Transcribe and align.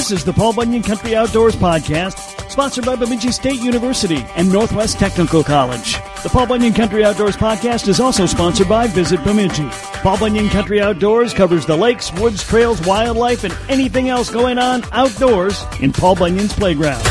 This 0.00 0.12
is 0.12 0.24
the 0.24 0.32
Paul 0.32 0.54
Bunyan 0.54 0.82
Country 0.82 1.14
Outdoors 1.14 1.54
Podcast, 1.54 2.50
sponsored 2.50 2.86
by 2.86 2.96
Bemidji 2.96 3.32
State 3.32 3.60
University 3.60 4.24
and 4.34 4.50
Northwest 4.50 4.98
Technical 4.98 5.44
College. 5.44 5.92
The 6.22 6.30
Paul 6.32 6.46
Bunyan 6.46 6.72
Country 6.72 7.04
Outdoors 7.04 7.36
Podcast 7.36 7.86
is 7.86 8.00
also 8.00 8.24
sponsored 8.24 8.66
by 8.66 8.86
Visit 8.86 9.22
Bemidji. 9.24 9.68
Paul 10.00 10.16
Bunyan 10.16 10.48
Country 10.48 10.80
Outdoors 10.80 11.34
covers 11.34 11.66
the 11.66 11.76
lakes, 11.76 12.10
woods, 12.14 12.42
trails, 12.42 12.80
wildlife, 12.86 13.44
and 13.44 13.54
anything 13.68 14.08
else 14.08 14.30
going 14.30 14.56
on 14.56 14.84
outdoors 14.92 15.62
in 15.80 15.92
Paul 15.92 16.14
Bunyan's 16.16 16.54
playground. 16.54 17.02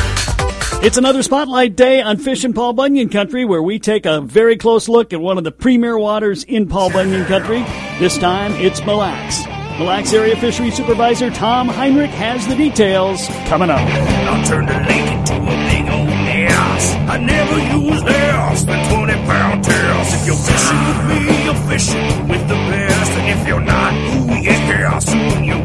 It's 0.83 0.97
another 0.97 1.21
spotlight 1.21 1.75
day 1.75 2.01
on 2.01 2.17
Fishin' 2.17 2.53
Paul 2.53 2.73
Bunyan 2.73 3.09
Country 3.09 3.45
where 3.45 3.61
we 3.61 3.77
take 3.77 4.07
a 4.07 4.19
very 4.19 4.57
close 4.57 4.89
look 4.89 5.13
at 5.13 5.21
one 5.21 5.37
of 5.37 5.43
the 5.43 5.51
premier 5.51 5.95
waters 5.95 6.43
in 6.43 6.67
Paul 6.67 6.91
Bunyan 6.91 7.25
Country. 7.25 7.63
This 7.99 8.17
time 8.17 8.53
it's 8.53 8.83
Mille 8.83 8.97
Lacs. 8.97 9.48
Mille 9.79 9.87
Lacs 9.87 10.11
Area 10.11 10.35
Fishery 10.35 10.71
Supervisor 10.71 11.31
Tom 11.31 11.69
Heinrich 11.69 12.09
has 12.09 12.45
the 12.47 12.55
details 12.55 13.25
coming 13.47 13.69
up. 13.69 13.79
I'll 13.79 14.45
turn 14.45 14.65
the 14.65 14.73
lake 14.73 15.09
into 15.09 15.35
a 15.35 15.55
big 15.71 15.89
old 15.89 16.09
ass. 16.09 16.95
I 17.07 17.17
never 17.17 17.57
use 17.77 18.03
less 18.03 18.63
than 18.65 18.93
20 18.93 19.13
pound 19.13 19.63
tails. 19.63 20.13
If 20.15 20.27
you're 20.27 20.35
fishing 20.35 20.83
with 20.83 21.01
me, 21.07 21.45
you're 21.45 21.69
fishing 21.71 22.27
with 22.27 22.47
the 22.49 22.55
best. 22.55 23.11
And 23.11 23.39
if 23.39 23.47
you're 23.47 23.61
not, 23.61 23.93
ooh, 23.93 24.43
yeah, 24.43 24.99
soon 24.99 25.45
you're 25.45 25.58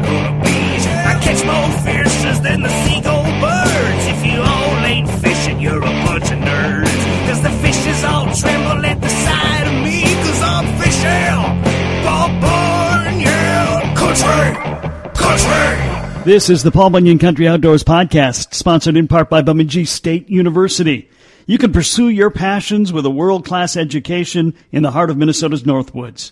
This 16.25 16.49
is 16.49 16.63
the 16.63 16.71
Paul 16.71 16.89
Bunyan 16.89 17.19
Country 17.19 17.47
Outdoors 17.47 17.83
Podcast, 17.83 18.55
sponsored 18.55 18.97
in 18.97 19.07
part 19.07 19.29
by 19.29 19.43
Bemidji 19.43 19.85
State 19.85 20.27
University. 20.27 21.07
You 21.45 21.59
can 21.59 21.71
pursue 21.71 22.09
your 22.09 22.31
passions 22.31 22.91
with 22.91 23.05
a 23.05 23.11
world 23.11 23.45
class 23.45 23.77
education 23.77 24.55
in 24.71 24.81
the 24.81 24.89
heart 24.89 25.11
of 25.11 25.17
Minnesota's 25.17 25.61
Northwoods. 25.61 26.31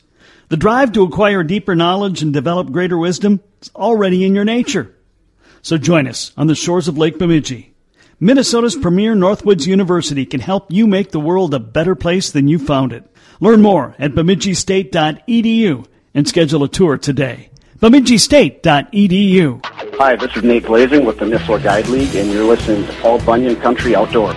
The 0.50 0.58
drive 0.58 0.94
to 0.94 1.04
acquire 1.04 1.44
deeper 1.44 1.76
knowledge 1.76 2.24
and 2.24 2.34
develop 2.34 2.72
greater 2.72 2.98
wisdom 2.98 3.42
is 3.62 3.70
already 3.76 4.26
in 4.26 4.34
your 4.34 4.46
nature. 4.46 4.96
So 5.62 5.78
join 5.78 6.08
us 6.08 6.32
on 6.36 6.48
the 6.48 6.56
shores 6.56 6.88
of 6.88 6.98
Lake 6.98 7.20
Bemidji. 7.20 7.76
Minnesota's 8.20 8.76
premier 8.76 9.14
Northwoods 9.14 9.68
University 9.68 10.26
can 10.26 10.40
help 10.40 10.72
you 10.72 10.88
make 10.88 11.12
the 11.12 11.20
world 11.20 11.54
a 11.54 11.60
better 11.60 11.94
place 11.94 12.32
than 12.32 12.48
you 12.48 12.58
found 12.58 12.94
it. 12.94 13.04
Learn 13.40 13.62
more 13.62 13.96
at 14.00 14.14
bemidjistate.edu 14.14 15.86
and 16.16 16.28
schedule 16.28 16.64
a 16.64 16.68
tour 16.68 16.98
today. 16.98 17.52
bemidjistate.edu. 17.80 19.73
Hi, 20.04 20.18
this 20.18 20.36
is 20.36 20.44
Nate 20.44 20.66
Blazing 20.66 21.06
with 21.06 21.18
the 21.18 21.26
Missile 21.26 21.58
Guide 21.58 21.88
League, 21.88 22.14
and 22.14 22.30
you're 22.30 22.44
listening 22.44 22.86
to 22.86 22.94
Paul 23.00 23.24
Bunyan 23.24 23.56
Country 23.56 23.96
Outdoor. 23.96 24.36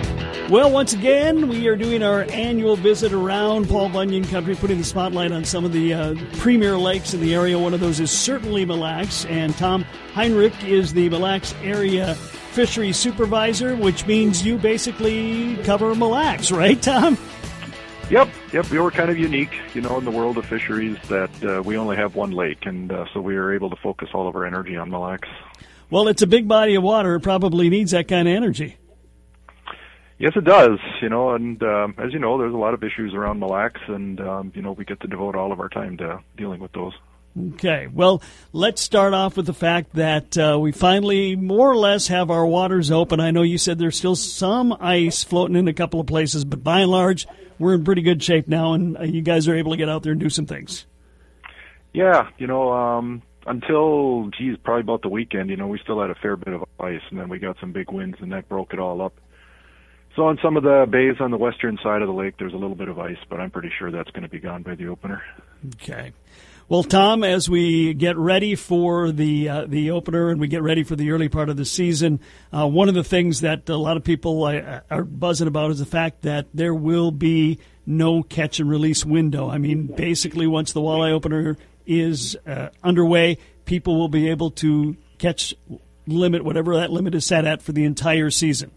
Well, 0.49 0.71
once 0.71 0.93
again, 0.93 1.49
we 1.49 1.67
are 1.67 1.75
doing 1.75 2.03
our 2.03 2.21
annual 2.31 2.77
visit 2.77 3.11
around 3.11 3.67
Paul 3.67 3.89
Bunyan 3.89 4.23
Country, 4.23 4.55
putting 4.55 4.77
the 4.77 4.85
spotlight 4.85 5.33
on 5.33 5.43
some 5.43 5.65
of 5.65 5.73
the 5.73 5.93
uh, 5.93 6.15
premier 6.37 6.77
lakes 6.77 7.13
in 7.13 7.19
the 7.19 7.35
area. 7.35 7.59
One 7.59 7.73
of 7.73 7.81
those 7.81 7.99
is 7.99 8.11
certainly 8.11 8.63
Mille 8.63 8.77
Lacs, 8.77 9.25
and 9.25 9.53
Tom 9.57 9.83
Heinrich 10.13 10.53
is 10.63 10.93
the 10.93 11.09
Mille 11.09 11.19
Lacs 11.19 11.53
area 11.61 12.15
fishery 12.15 12.93
supervisor, 12.93 13.75
which 13.75 14.07
means 14.07 14.45
you 14.45 14.57
basically 14.57 15.57
cover 15.65 15.93
Mille 15.95 16.11
Lacs, 16.11 16.49
right, 16.49 16.81
Tom? 16.81 17.17
Yep, 18.09 18.29
yep. 18.53 18.69
We 18.69 18.79
were 18.79 18.89
kind 18.89 19.09
of 19.09 19.17
unique, 19.17 19.53
you 19.73 19.81
know, 19.81 19.97
in 19.97 20.05
the 20.05 20.11
world 20.11 20.37
of 20.37 20.45
fisheries 20.45 20.97
that 21.09 21.29
uh, 21.43 21.61
we 21.61 21.75
only 21.75 21.97
have 21.97 22.15
one 22.15 22.31
lake, 22.31 22.65
and 22.65 22.89
uh, 22.89 23.05
so 23.13 23.19
we 23.19 23.35
were 23.35 23.53
able 23.53 23.69
to 23.69 23.75
focus 23.75 24.07
all 24.13 24.29
of 24.29 24.35
our 24.37 24.45
energy 24.45 24.77
on 24.77 24.89
Mille 24.89 25.01
Lacs. 25.01 25.27
Well, 25.89 26.07
it's 26.07 26.21
a 26.21 26.27
big 26.27 26.47
body 26.47 26.75
of 26.75 26.83
water. 26.83 27.15
It 27.15 27.19
probably 27.19 27.69
needs 27.69 27.91
that 27.91 28.07
kind 28.07 28.29
of 28.29 28.33
energy. 28.33 28.77
Yes, 30.19 30.31
it 30.37 30.45
does. 30.45 30.79
You 31.01 31.09
know, 31.09 31.31
and 31.31 31.61
um, 31.63 31.95
as 31.97 32.13
you 32.13 32.19
know, 32.19 32.37
there's 32.37 32.53
a 32.53 32.57
lot 32.57 32.73
of 32.73 32.81
issues 32.81 33.13
around 33.13 33.39
Mille 33.39 33.49
Lacs, 33.49 33.81
and 33.87 34.21
um, 34.21 34.51
you 34.55 34.61
know, 34.61 34.71
we 34.71 34.85
get 34.85 35.01
to 35.01 35.07
devote 35.07 35.35
all 35.35 35.51
of 35.51 35.59
our 35.59 35.69
time 35.69 35.97
to 35.97 36.21
dealing 36.37 36.61
with 36.61 36.71
those. 36.71 36.93
Okay, 37.37 37.87
well, 37.87 38.21
let's 38.51 38.81
start 38.81 39.13
off 39.13 39.37
with 39.37 39.45
the 39.45 39.53
fact 39.53 39.93
that 39.93 40.37
uh, 40.37 40.57
we 40.59 40.71
finally 40.71 41.35
more 41.35 41.69
or 41.69 41.75
less 41.75 42.07
have 42.07 42.31
our 42.31 42.45
waters 42.45 42.89
open. 42.89 43.19
I 43.19 43.31
know 43.31 43.43
you 43.43 43.57
said 43.57 43.77
there's 43.77 43.97
still 43.97 44.15
some 44.15 44.75
ice 44.79 45.23
floating 45.23 45.55
in 45.55 45.67
a 45.67 45.73
couple 45.73 45.99
of 45.99 46.07
places, 46.07 46.45
but 46.45 46.63
by 46.63 46.79
and 46.79 46.91
large, 46.91 47.27
we're 47.59 47.75
in 47.75 47.83
pretty 47.83 48.01
good 48.01 48.23
shape 48.23 48.47
now, 48.47 48.73
and 48.73 48.97
uh, 48.97 49.03
you 49.03 49.21
guys 49.21 49.47
are 49.47 49.55
able 49.55 49.71
to 49.71 49.77
get 49.77 49.89
out 49.89 50.03
there 50.03 50.13
and 50.13 50.21
do 50.21 50.29
some 50.29 50.45
things. 50.45 50.85
Yeah, 51.93 52.29
you 52.37 52.47
know, 52.47 52.71
um, 52.71 53.21
until 53.45 54.29
geez, 54.37 54.57
probably 54.63 54.81
about 54.81 55.01
the 55.01 55.09
weekend, 55.09 55.49
you 55.49 55.57
know, 55.57 55.67
we 55.67 55.79
still 55.79 56.01
had 56.01 56.09
a 56.09 56.15
fair 56.15 56.37
bit 56.37 56.53
of 56.53 56.65
ice, 56.79 57.01
and 57.09 57.19
then 57.19 57.29
we 57.29 57.39
got 57.39 57.57
some 57.59 57.71
big 57.71 57.91
winds, 57.91 58.17
and 58.19 58.31
that 58.31 58.49
broke 58.49 58.73
it 58.73 58.79
all 58.79 59.01
up. 59.01 59.13
So 60.15 60.25
on 60.25 60.39
some 60.41 60.57
of 60.57 60.63
the 60.63 60.87
bays 60.89 61.17
on 61.19 61.29
the 61.29 61.37
western 61.37 61.77
side 61.83 62.01
of 62.01 62.07
the 62.07 62.13
lake, 62.13 62.35
there's 62.39 62.53
a 62.53 62.57
little 62.57 62.75
bit 62.75 62.87
of 62.87 62.97
ice, 62.97 63.19
but 63.29 63.39
I'm 63.39 63.51
pretty 63.51 63.71
sure 63.77 63.91
that's 63.91 64.09
going 64.09 64.23
to 64.23 64.29
be 64.29 64.39
gone 64.39 64.63
by 64.63 64.73
the 64.73 64.87
opener. 64.87 65.21
Okay. 65.75 66.11
Well, 66.69 66.83
Tom, 66.83 67.23
as 67.23 67.49
we 67.49 67.93
get 67.93 68.17
ready 68.17 68.55
for 68.55 69.13
the 69.13 69.47
uh, 69.47 69.65
the 69.67 69.91
opener 69.91 70.29
and 70.29 70.37
we 70.37 70.49
get 70.49 70.61
ready 70.61 70.83
for 70.83 70.97
the 70.97 71.11
early 71.11 71.29
part 71.29 71.47
of 71.47 71.55
the 71.55 71.63
season, 71.63 72.19
uh, 72.51 72.67
one 72.67 72.89
of 72.89 72.93
the 72.93 73.05
things 73.05 73.39
that 73.39 73.69
a 73.69 73.77
lot 73.77 73.95
of 73.95 74.03
people 74.03 74.43
uh, 74.43 74.81
are 74.91 75.05
buzzing 75.05 75.47
about 75.47 75.71
is 75.71 75.79
the 75.79 75.85
fact 75.85 76.23
that 76.23 76.47
there 76.53 76.73
will 76.73 77.11
be 77.11 77.59
no 77.85 78.21
catch 78.21 78.59
and 78.59 78.69
release 78.69 79.05
window. 79.05 79.49
I 79.49 79.59
mean, 79.59 79.87
basically, 79.87 80.45
once 80.45 80.73
the 80.73 80.81
walleye 80.81 81.13
opener 81.13 81.55
is 81.85 82.35
uh, 82.45 82.67
underway, 82.83 83.37
people 83.63 83.97
will 83.97 84.09
be 84.09 84.29
able 84.29 84.51
to 84.51 84.97
catch 85.19 85.55
limit 86.05 86.43
whatever 86.43 86.75
that 86.75 86.91
limit 86.91 87.15
is 87.15 87.25
set 87.25 87.45
at 87.45 87.61
for 87.61 87.71
the 87.71 87.85
entire 87.85 88.29
season. 88.29 88.71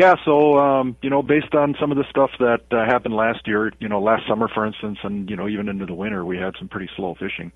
Yeah, 0.00 0.14
so 0.24 0.56
um, 0.58 0.96
you 1.02 1.10
know, 1.10 1.20
based 1.20 1.54
on 1.54 1.76
some 1.78 1.90
of 1.90 1.98
the 1.98 2.06
stuff 2.08 2.30
that 2.38 2.62
uh, 2.70 2.86
happened 2.86 3.14
last 3.14 3.46
year, 3.46 3.70
you 3.80 3.88
know, 3.90 4.00
last 4.00 4.22
summer, 4.26 4.48
for 4.48 4.64
instance, 4.64 4.96
and 5.02 5.28
you 5.28 5.36
know, 5.36 5.46
even 5.46 5.68
into 5.68 5.84
the 5.84 5.92
winter, 5.92 6.24
we 6.24 6.38
had 6.38 6.54
some 6.58 6.68
pretty 6.68 6.88
slow 6.96 7.14
fishing, 7.20 7.52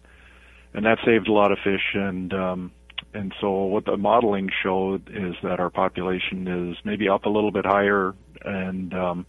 and 0.75 0.85
that 0.85 0.99
saved 1.07 1.27
a 1.27 1.33
lot 1.33 1.53
of 1.53 1.59
fish. 1.65 1.81
And 1.95 2.35
um, 2.35 2.73
and 3.15 3.33
so, 3.41 3.51
what 3.65 3.87
the 3.87 3.97
modeling 3.97 4.51
showed 4.63 5.09
is 5.09 5.35
that 5.43 5.59
our 5.59 5.71
population 5.71 6.47
is 6.47 6.77
maybe 6.85 7.09
up 7.09 7.25
a 7.25 7.31
little 7.31 7.51
bit 7.51 7.65
higher, 7.65 8.15
and 8.45 8.93
um, 8.93 9.25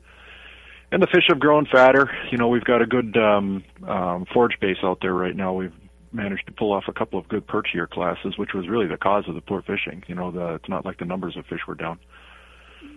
and 0.91 1.01
the 1.01 1.07
fish 1.07 1.23
have 1.29 1.39
grown 1.39 1.67
fatter. 1.71 2.11
You 2.33 2.37
know, 2.37 2.49
we've 2.49 2.65
got 2.65 2.81
a 2.81 2.85
good 2.85 3.15
um, 3.15 3.63
um, 3.87 4.25
forage 4.33 4.59
base 4.59 4.79
out 4.83 4.97
there 5.01 5.13
right 5.13 5.37
now. 5.37 5.53
We've 5.53 5.71
managed 6.11 6.47
to 6.47 6.51
pull 6.51 6.73
off 6.73 6.83
a 6.89 6.93
couple 6.93 7.17
of 7.17 7.29
good 7.29 7.47
perch 7.47 7.69
year 7.73 7.87
classes, 7.87 8.37
which 8.37 8.53
was 8.53 8.67
really 8.67 8.87
the 8.87 8.97
cause 8.97 9.23
of 9.29 9.35
the 9.35 9.41
poor 9.41 9.61
fishing. 9.61 10.03
You 10.07 10.15
know, 10.15 10.31
the, 10.31 10.55
it's 10.55 10.67
not 10.67 10.83
like 10.83 10.97
the 10.99 11.05
numbers 11.05 11.37
of 11.37 11.45
fish 11.45 11.61
were 11.65 11.75
down. 11.75 11.97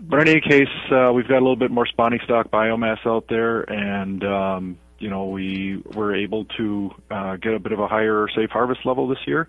But 0.00 0.20
in 0.20 0.28
any 0.28 0.40
case, 0.40 0.68
uh, 0.90 1.12
we've 1.12 1.28
got 1.28 1.36
a 1.36 1.44
little 1.44 1.56
bit 1.56 1.70
more 1.70 1.86
spawning 1.86 2.20
stock 2.24 2.50
biomass 2.50 3.06
out 3.06 3.26
there, 3.28 3.62
and 3.62 4.24
um, 4.24 4.78
you 4.98 5.10
know 5.10 5.26
we 5.26 5.82
were 5.94 6.14
able 6.14 6.44
to 6.56 6.90
uh, 7.10 7.36
get 7.36 7.54
a 7.54 7.58
bit 7.58 7.72
of 7.72 7.80
a 7.80 7.88
higher 7.88 8.26
safe 8.34 8.50
harvest 8.50 8.86
level 8.86 9.08
this 9.08 9.18
year, 9.26 9.48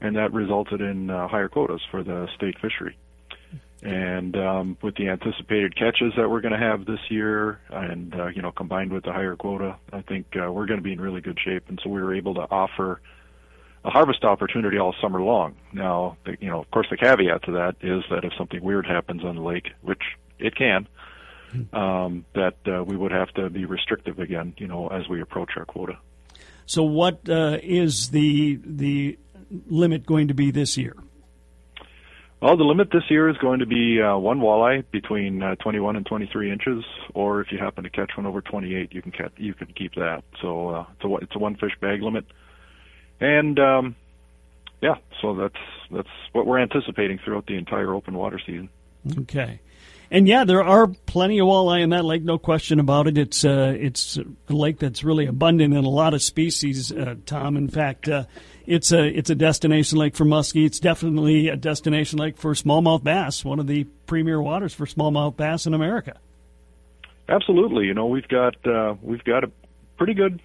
and 0.00 0.16
that 0.16 0.32
resulted 0.32 0.80
in 0.80 1.10
uh, 1.10 1.28
higher 1.28 1.48
quotas 1.48 1.80
for 1.90 2.02
the 2.02 2.28
state 2.36 2.56
fishery. 2.60 2.96
And 3.82 4.36
um, 4.36 4.78
with 4.82 4.96
the 4.96 5.08
anticipated 5.08 5.76
catches 5.76 6.12
that 6.16 6.28
we're 6.28 6.40
going 6.40 6.52
to 6.52 6.58
have 6.58 6.86
this 6.86 6.98
year, 7.08 7.60
and 7.70 8.14
uh, 8.14 8.26
you 8.26 8.42
know 8.42 8.50
combined 8.50 8.92
with 8.92 9.04
the 9.04 9.12
higher 9.12 9.36
quota, 9.36 9.76
I 9.92 10.02
think 10.02 10.26
uh, 10.36 10.50
we're 10.52 10.66
going 10.66 10.78
to 10.80 10.84
be 10.84 10.92
in 10.92 11.00
really 11.00 11.20
good 11.20 11.38
shape. 11.42 11.64
And 11.68 11.80
so 11.82 11.90
we 11.90 12.02
were 12.02 12.14
able 12.14 12.34
to 12.34 12.46
offer 12.50 13.00
a 13.84 13.90
harvest 13.90 14.24
opportunity 14.24 14.78
all 14.78 14.94
summer 15.00 15.22
long. 15.22 15.56
Now, 15.72 16.16
the, 16.24 16.36
you 16.40 16.48
know, 16.48 16.60
of 16.60 16.70
course, 16.70 16.86
the 16.90 16.96
caveat 16.96 17.44
to 17.44 17.52
that 17.52 17.76
is 17.80 18.02
that 18.10 18.24
if 18.24 18.32
something 18.36 18.62
weird 18.62 18.86
happens 18.86 19.24
on 19.24 19.36
the 19.36 19.42
lake, 19.42 19.68
which 19.82 20.02
it 20.38 20.56
can, 20.56 20.88
um, 21.72 22.24
that 22.34 22.56
uh, 22.66 22.82
we 22.84 22.96
would 22.96 23.12
have 23.12 23.32
to 23.34 23.48
be 23.50 23.64
restrictive 23.64 24.18
again, 24.18 24.54
you 24.58 24.66
know, 24.66 24.88
as 24.88 25.08
we 25.08 25.20
approach 25.20 25.50
our 25.56 25.64
quota. 25.64 25.98
So, 26.66 26.82
what 26.82 27.28
uh, 27.28 27.58
is 27.62 28.10
the 28.10 28.58
the 28.64 29.18
limit 29.68 30.04
going 30.04 30.28
to 30.28 30.34
be 30.34 30.50
this 30.50 30.76
year? 30.76 30.96
Well, 32.40 32.56
the 32.56 32.64
limit 32.64 32.90
this 32.92 33.04
year 33.08 33.30
is 33.30 33.36
going 33.38 33.60
to 33.60 33.66
be 33.66 34.00
uh, 34.02 34.18
one 34.18 34.40
walleye 34.40 34.84
between 34.90 35.42
uh, 35.42 35.54
21 35.56 35.96
and 35.96 36.04
23 36.04 36.52
inches, 36.52 36.84
or 37.14 37.40
if 37.40 37.50
you 37.50 37.56
happen 37.58 37.84
to 37.84 37.90
catch 37.90 38.10
one 38.14 38.26
over 38.26 38.42
28, 38.42 38.92
you 38.92 39.00
can 39.00 39.10
catch, 39.10 39.32
you 39.38 39.54
can 39.54 39.68
keep 39.68 39.94
that. 39.94 40.22
So 40.42 40.68
uh, 40.68 40.86
it's 40.94 41.04
a 41.04 41.16
it's 41.16 41.36
a 41.36 41.38
one 41.38 41.56
fish 41.56 41.72
bag 41.80 42.02
limit 42.02 42.26
and 43.20 43.58
um, 43.58 43.96
yeah, 44.82 44.96
so 45.20 45.34
that's 45.34 45.54
that's 45.90 46.08
what 46.32 46.46
we're 46.46 46.60
anticipating 46.60 47.18
throughout 47.18 47.46
the 47.46 47.56
entire 47.56 47.94
open 47.94 48.14
water 48.14 48.40
season. 48.44 48.68
Okay. 49.20 49.60
And 50.10 50.28
yeah, 50.28 50.44
there 50.44 50.62
are 50.62 50.86
plenty 50.86 51.40
of 51.40 51.48
walleye 51.48 51.82
in 51.82 51.90
that 51.90 52.04
lake, 52.04 52.22
no 52.22 52.38
question 52.38 52.78
about 52.78 53.08
it. 53.08 53.18
It's 53.18 53.44
uh, 53.44 53.74
it's 53.76 54.18
a 54.48 54.52
lake 54.52 54.78
that's 54.78 55.02
really 55.02 55.26
abundant 55.26 55.74
in 55.74 55.84
a 55.84 55.88
lot 55.88 56.14
of 56.14 56.22
species, 56.22 56.92
uh, 56.92 57.16
Tom. 57.26 57.56
In 57.56 57.68
fact, 57.68 58.08
uh, 58.08 58.24
it's 58.66 58.92
a 58.92 59.04
it's 59.04 59.30
a 59.30 59.34
destination 59.34 59.98
lake 59.98 60.14
for 60.14 60.24
muskie. 60.24 60.64
It's 60.64 60.78
definitely 60.78 61.48
a 61.48 61.56
destination 61.56 62.20
lake 62.20 62.36
for 62.36 62.52
smallmouth 62.54 63.02
bass, 63.02 63.44
one 63.44 63.58
of 63.58 63.66
the 63.66 63.84
premier 64.06 64.40
waters 64.40 64.72
for 64.72 64.86
smallmouth 64.86 65.36
bass 65.36 65.66
in 65.66 65.74
America. 65.74 66.18
Absolutely, 67.28 67.86
you 67.86 67.94
know 67.94 68.06
we've 68.06 68.28
got 68.28 68.54
uh, 68.64 68.94
we've 69.02 69.24
got 69.24 69.42
a 69.42 69.50
pretty 69.96 70.14
good 70.14 70.40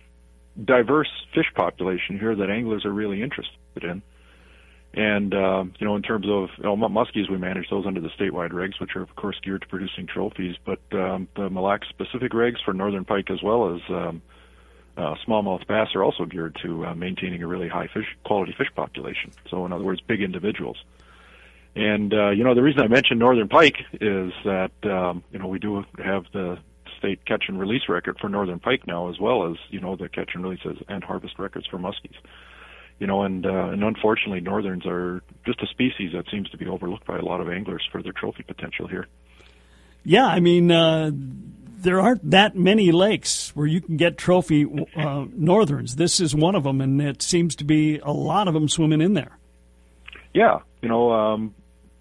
diverse 0.64 1.10
fish 1.34 1.52
population 1.56 2.20
here 2.20 2.36
that 2.36 2.50
anglers 2.50 2.86
are 2.86 2.92
really 2.92 3.22
interested 3.22 3.84
in. 3.84 4.02
And 4.94 5.34
um, 5.34 5.74
you 5.80 5.88
know, 5.88 5.96
in 5.96 6.02
terms 6.02 6.28
of 6.28 6.50
you 6.58 6.64
know, 6.64 6.76
muskies, 6.76 7.30
we 7.30 7.38
manage 7.38 7.70
those 7.70 7.86
under 7.86 8.02
the 8.02 8.10
statewide 8.10 8.52
regs, 8.52 8.80
which 8.80 8.96
are 8.96 9.02
of 9.02 9.16
course 9.16 9.40
geared 9.42 9.62
to 9.62 9.68
producing 9.68 10.06
trophies. 10.06 10.56
But 10.66 10.82
um, 10.92 11.30
the 11.36 11.50
Mille 11.50 11.64
Lacs 11.64 11.88
specific 11.88 12.34
regs 12.34 12.58
for 12.64 12.74
northern 12.74 13.06
pike 13.06 13.30
as 13.32 13.42
well 13.42 13.74
as 13.74 13.82
um, 13.90 14.22
uh, 14.98 15.16
smallmouth 15.26 15.66
bass 15.66 15.96
are 15.96 16.04
also 16.04 16.26
geared 16.26 16.58
to 16.64 16.86
uh, 16.86 16.96
maintaining 16.96 17.42
a 17.42 17.48
really 17.48 17.70
high 17.70 17.88
fish 17.88 18.06
quality 18.26 18.54
fish 18.58 18.68
population. 18.76 19.32
So 19.50 19.66
in 19.66 19.72
other 19.72 19.86
words, 19.86 20.02
big 20.02 20.22
individuals. 20.22 20.78
And 21.74 22.14
uh, 22.14 22.32
you 22.32 22.44
know, 22.44 22.54
the 22.54 22.62
reason 22.62 22.82
I 22.82 22.88
mentioned 22.88 23.20
northern 23.20 23.48
pike 23.48 23.78
is 23.94 24.34
that 24.44 24.72
um, 24.84 25.24
you 25.32 25.40
know 25.40 25.48
we 25.48 25.60
do 25.60 25.86
have 26.04 26.26
the 26.34 26.58
state 27.02 27.26
catch 27.26 27.46
and 27.48 27.60
release 27.60 27.84
record 27.90 28.18
for 28.22 28.30
northern 28.30 28.60
pike 28.60 28.86
now, 28.86 29.10
as 29.10 29.20
well 29.20 29.50
as 29.50 29.58
you 29.70 29.80
know 29.80 29.96
the 29.96 30.08
catch 30.08 30.32
and 30.36 30.44
releases 30.44 30.78
and 30.88 31.04
harvest 31.04 31.40
records 31.40 31.66
for 31.68 31.78
muskies 31.78 32.16
you 33.02 33.08
know, 33.08 33.24
and 33.24 33.48
uh, 33.48 33.70
and 33.70 33.84
unfortunately, 33.84 34.42
northerns 34.42 34.86
are 34.86 35.24
just 35.44 35.60
a 35.64 35.66
species 35.66 36.12
that 36.14 36.26
seems 36.30 36.48
to 36.52 36.58
be 36.58 36.68
overlooked 36.68 37.08
by 37.08 37.18
a 37.18 37.26
lot 37.26 37.42
of 37.42 37.50
anglers 37.50 37.84
for 37.92 38.04
their 38.04 38.12
trophy 38.12 38.44
potential 38.44 38.88
here. 38.88 39.08
Yeah, 40.04 40.28
I 40.28 40.40
mean, 40.40 40.70
uh, 40.72 41.10
there 41.12 42.00
aren't 42.00 42.30
that 42.30 42.56
many 42.56 42.92
lakes 42.92 43.56
where 43.56 43.66
you 43.66 43.82
can 43.82 43.98
get 43.98 44.20
trophy 44.20 44.68
uh, 44.96 45.26
northerns. 45.34 45.96
This 45.96 46.20
is 46.20 46.36
one 46.36 46.54
of 46.54 46.64
them, 46.64 46.80
and 46.80 47.02
it 47.02 47.24
seems 47.24 47.56
to 47.56 47.64
be 47.64 47.98
a 47.98 48.12
lot 48.12 48.48
of 48.48 48.54
them 48.54 48.70
swimming 48.70 49.02
in 49.02 49.16
there. 49.16 49.36
Yeah, 50.36 50.60
you 50.84 50.88
know, 50.88 51.12
um, 51.12 51.56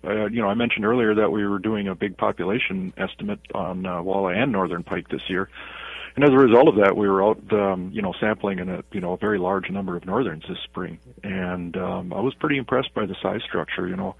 uh, 0.04 0.26
you 0.26 0.40
know, 0.40 0.48
I 0.48 0.54
mentioned 0.54 0.84
earlier 0.84 1.14
that 1.14 1.30
we 1.30 1.46
were 1.46 1.58
doing 1.58 1.88
a 1.88 1.94
big 1.94 2.16
population 2.16 2.92
estimate 2.96 3.40
on 3.54 3.86
uh, 3.86 3.96
walleye 4.02 4.36
and 4.36 4.52
northern 4.52 4.82
pike 4.82 5.08
this 5.08 5.28
year 5.28 5.48
and 6.16 6.24
as 6.24 6.30
a 6.30 6.38
result 6.38 6.68
of 6.68 6.76
that, 6.76 6.96
we 6.96 7.08
were 7.08 7.22
out, 7.22 7.52
um, 7.52 7.90
you 7.92 8.02
know, 8.02 8.12
sampling 8.18 8.58
in 8.58 8.68
a, 8.68 8.82
you 8.92 9.00
know, 9.00 9.12
a 9.12 9.16
very 9.16 9.38
large 9.38 9.70
number 9.70 9.96
of 9.96 10.04
northerns 10.04 10.44
this 10.48 10.58
spring, 10.64 10.98
and 11.22 11.76
um, 11.76 12.12
I 12.12 12.20
was 12.20 12.34
pretty 12.34 12.56
impressed 12.56 12.92
by 12.94 13.06
the 13.06 13.14
size 13.22 13.42
structure. 13.42 13.86
You 13.86 13.96
know, 13.96 14.16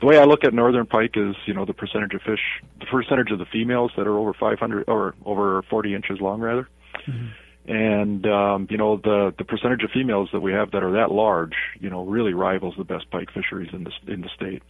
the 0.00 0.06
way 0.06 0.18
I 0.18 0.24
look 0.24 0.44
at 0.44 0.54
northern 0.54 0.86
pike 0.86 1.16
is, 1.16 1.36
you 1.46 1.54
know, 1.54 1.64
the 1.64 1.74
percentage 1.74 2.14
of 2.14 2.22
fish, 2.22 2.40
the 2.80 2.86
percentage 2.86 3.30
of 3.30 3.38
the 3.38 3.44
females 3.44 3.92
that 3.96 4.06
are 4.06 4.18
over 4.18 4.32
500 4.32 4.84
or 4.88 5.14
over 5.24 5.62
40 5.62 5.94
inches 5.94 6.20
long, 6.20 6.40
rather. 6.40 6.68
Mm-hmm. 7.06 7.26
And 7.66 8.26
um, 8.26 8.66
you 8.68 8.76
know 8.76 8.98
the 8.98 9.32
the 9.38 9.44
percentage 9.44 9.82
of 9.84 9.90
females 9.90 10.28
that 10.32 10.40
we 10.40 10.52
have 10.52 10.72
that 10.72 10.82
are 10.82 10.92
that 10.92 11.10
large, 11.10 11.54
you 11.80 11.88
know, 11.88 12.04
really 12.04 12.34
rivals 12.34 12.74
the 12.76 12.84
best 12.84 13.10
pike 13.10 13.30
fisheries 13.30 13.70
in 13.72 13.84
the 13.84 14.12
in 14.12 14.20
the 14.20 14.28
state. 14.34 14.62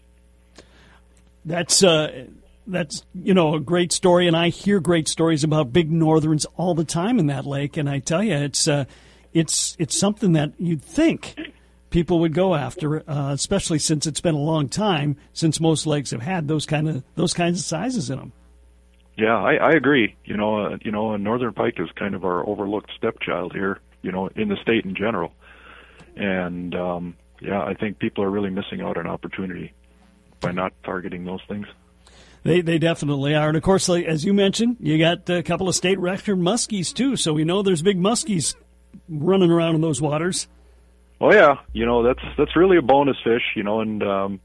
That's 1.44 1.82
uh, 1.82 2.26
that's 2.66 3.04
you 3.14 3.34
know 3.34 3.54
a 3.54 3.60
great 3.60 3.92
story, 3.92 4.26
and 4.26 4.36
I 4.36 4.48
hear 4.48 4.80
great 4.80 5.08
stories 5.08 5.44
about 5.44 5.72
big 5.72 5.90
northerns 5.90 6.46
all 6.56 6.74
the 6.74 6.84
time 6.84 7.18
in 7.18 7.26
that 7.26 7.46
lake. 7.46 7.76
And 7.76 7.88
I 7.88 7.98
tell 7.98 8.22
you, 8.22 8.34
it's 8.34 8.66
uh, 8.66 8.84
it's 9.32 9.76
it's 9.78 9.96
something 9.96 10.32
that 10.32 10.52
you'd 10.58 10.82
think 10.82 11.36
people 11.90 12.18
would 12.20 12.34
go 12.34 12.54
after, 12.54 13.08
uh, 13.08 13.32
especially 13.32 13.78
since 13.78 14.06
it's 14.06 14.20
been 14.20 14.34
a 14.34 14.38
long 14.38 14.68
time 14.68 15.16
since 15.32 15.60
most 15.60 15.86
lakes 15.86 16.10
have 16.10 16.22
had 16.22 16.48
those 16.48 16.66
kind 16.66 16.88
of 16.88 17.04
those 17.14 17.34
kinds 17.34 17.60
of 17.60 17.64
sizes 17.64 18.10
in 18.10 18.18
them. 18.18 18.32
Yeah, 19.16 19.36
I, 19.36 19.54
I 19.54 19.70
agree. 19.72 20.16
You 20.24 20.36
know, 20.36 20.66
uh, 20.66 20.78
you 20.82 20.90
know, 20.90 21.16
northern 21.16 21.52
pike 21.52 21.78
is 21.78 21.88
kind 21.94 22.14
of 22.14 22.24
our 22.24 22.48
overlooked 22.48 22.90
stepchild 22.96 23.52
here. 23.52 23.80
You 24.02 24.12
know, 24.12 24.28
in 24.34 24.48
the 24.48 24.56
state 24.60 24.84
in 24.84 24.94
general, 24.94 25.32
and 26.16 26.74
um, 26.74 27.16
yeah, 27.40 27.62
I 27.62 27.74
think 27.74 27.98
people 27.98 28.24
are 28.24 28.30
really 28.30 28.50
missing 28.50 28.80
out 28.80 28.96
on 28.96 29.06
opportunity 29.06 29.72
by 30.44 30.52
not 30.52 30.72
targeting 30.84 31.24
those 31.24 31.40
things. 31.48 31.66
They 32.42 32.60
they 32.60 32.78
definitely 32.78 33.34
are, 33.34 33.48
and 33.48 33.56
of 33.56 33.62
course, 33.62 33.88
like, 33.88 34.04
as 34.04 34.24
you 34.24 34.34
mentioned, 34.34 34.76
you 34.78 34.98
got 34.98 35.28
a 35.30 35.42
couple 35.42 35.68
of 35.68 35.74
state 35.74 35.98
record 35.98 36.38
muskies 36.38 36.92
too. 36.92 37.16
So 37.16 37.32
we 37.32 37.44
know 37.44 37.62
there's 37.62 37.80
big 37.80 37.98
muskies 37.98 38.54
running 39.08 39.50
around 39.50 39.76
in 39.76 39.80
those 39.80 40.00
waters. 40.00 40.46
Oh 41.20 41.32
yeah, 41.32 41.54
you 41.72 41.86
know 41.86 42.02
that's 42.02 42.20
that's 42.36 42.54
really 42.54 42.76
a 42.76 42.82
bonus 42.82 43.16
fish, 43.24 43.42
you 43.56 43.62
know, 43.62 43.80
and 43.80 44.02
um, 44.02 44.40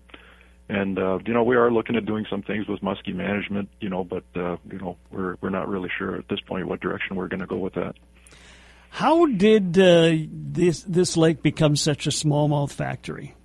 and 0.70 0.98
uh, 0.98 1.20
you 1.26 1.34
know 1.34 1.44
we 1.44 1.58
are 1.58 1.70
looking 1.70 1.98
at 1.98 2.06
doing 2.06 2.26
some 2.30 2.42
things 2.42 2.68
with 2.68 2.80
muskie 2.80 3.14
management, 3.14 3.68
you 3.82 3.90
know, 3.90 4.06
but 4.06 4.24
uh, 4.36 4.56
you 4.72 4.78
know 4.78 4.96
we're 5.12 5.36
we're 5.42 5.50
not 5.50 5.68
really 5.68 5.90
sure 5.98 6.16
at 6.16 6.28
this 6.30 6.40
point 6.40 6.68
what 6.68 6.80
direction 6.80 7.18
we're 7.18 7.28
going 7.28 7.42
to 7.42 7.48
go 7.48 7.58
with 7.58 7.74
that. 7.74 7.96
How 8.92 9.26
did 9.26 9.78
uh, 9.78 10.14
this 10.32 10.84
this 10.84 11.18
lake 11.18 11.42
become 11.42 11.76
such 11.76 12.08
a 12.08 12.12
smallmouth 12.12 12.72
factory? 12.72 13.36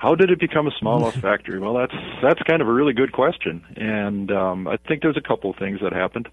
How 0.00 0.14
did 0.14 0.30
it 0.30 0.40
become 0.40 0.66
a 0.66 0.70
smallmouth 0.82 1.20
factory? 1.20 1.58
Well, 1.58 1.74
that's 1.74 1.92
that's 2.22 2.40
kind 2.48 2.62
of 2.62 2.68
a 2.68 2.72
really 2.72 2.94
good 2.94 3.12
question, 3.12 3.62
and 3.76 4.32
um, 4.32 4.66
I 4.66 4.78
think 4.88 5.02
there's 5.02 5.18
a 5.18 5.28
couple 5.28 5.50
of 5.50 5.56
things 5.58 5.80
that 5.82 5.92
happened. 5.92 6.26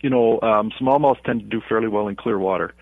You 0.00 0.10
know, 0.10 0.40
um, 0.42 0.70
smallmouths 0.80 1.20
tend 1.24 1.40
to 1.40 1.46
do 1.46 1.60
fairly 1.68 1.88
well 1.88 2.06
in 2.06 2.14
clear 2.14 2.38
water, 2.38 2.72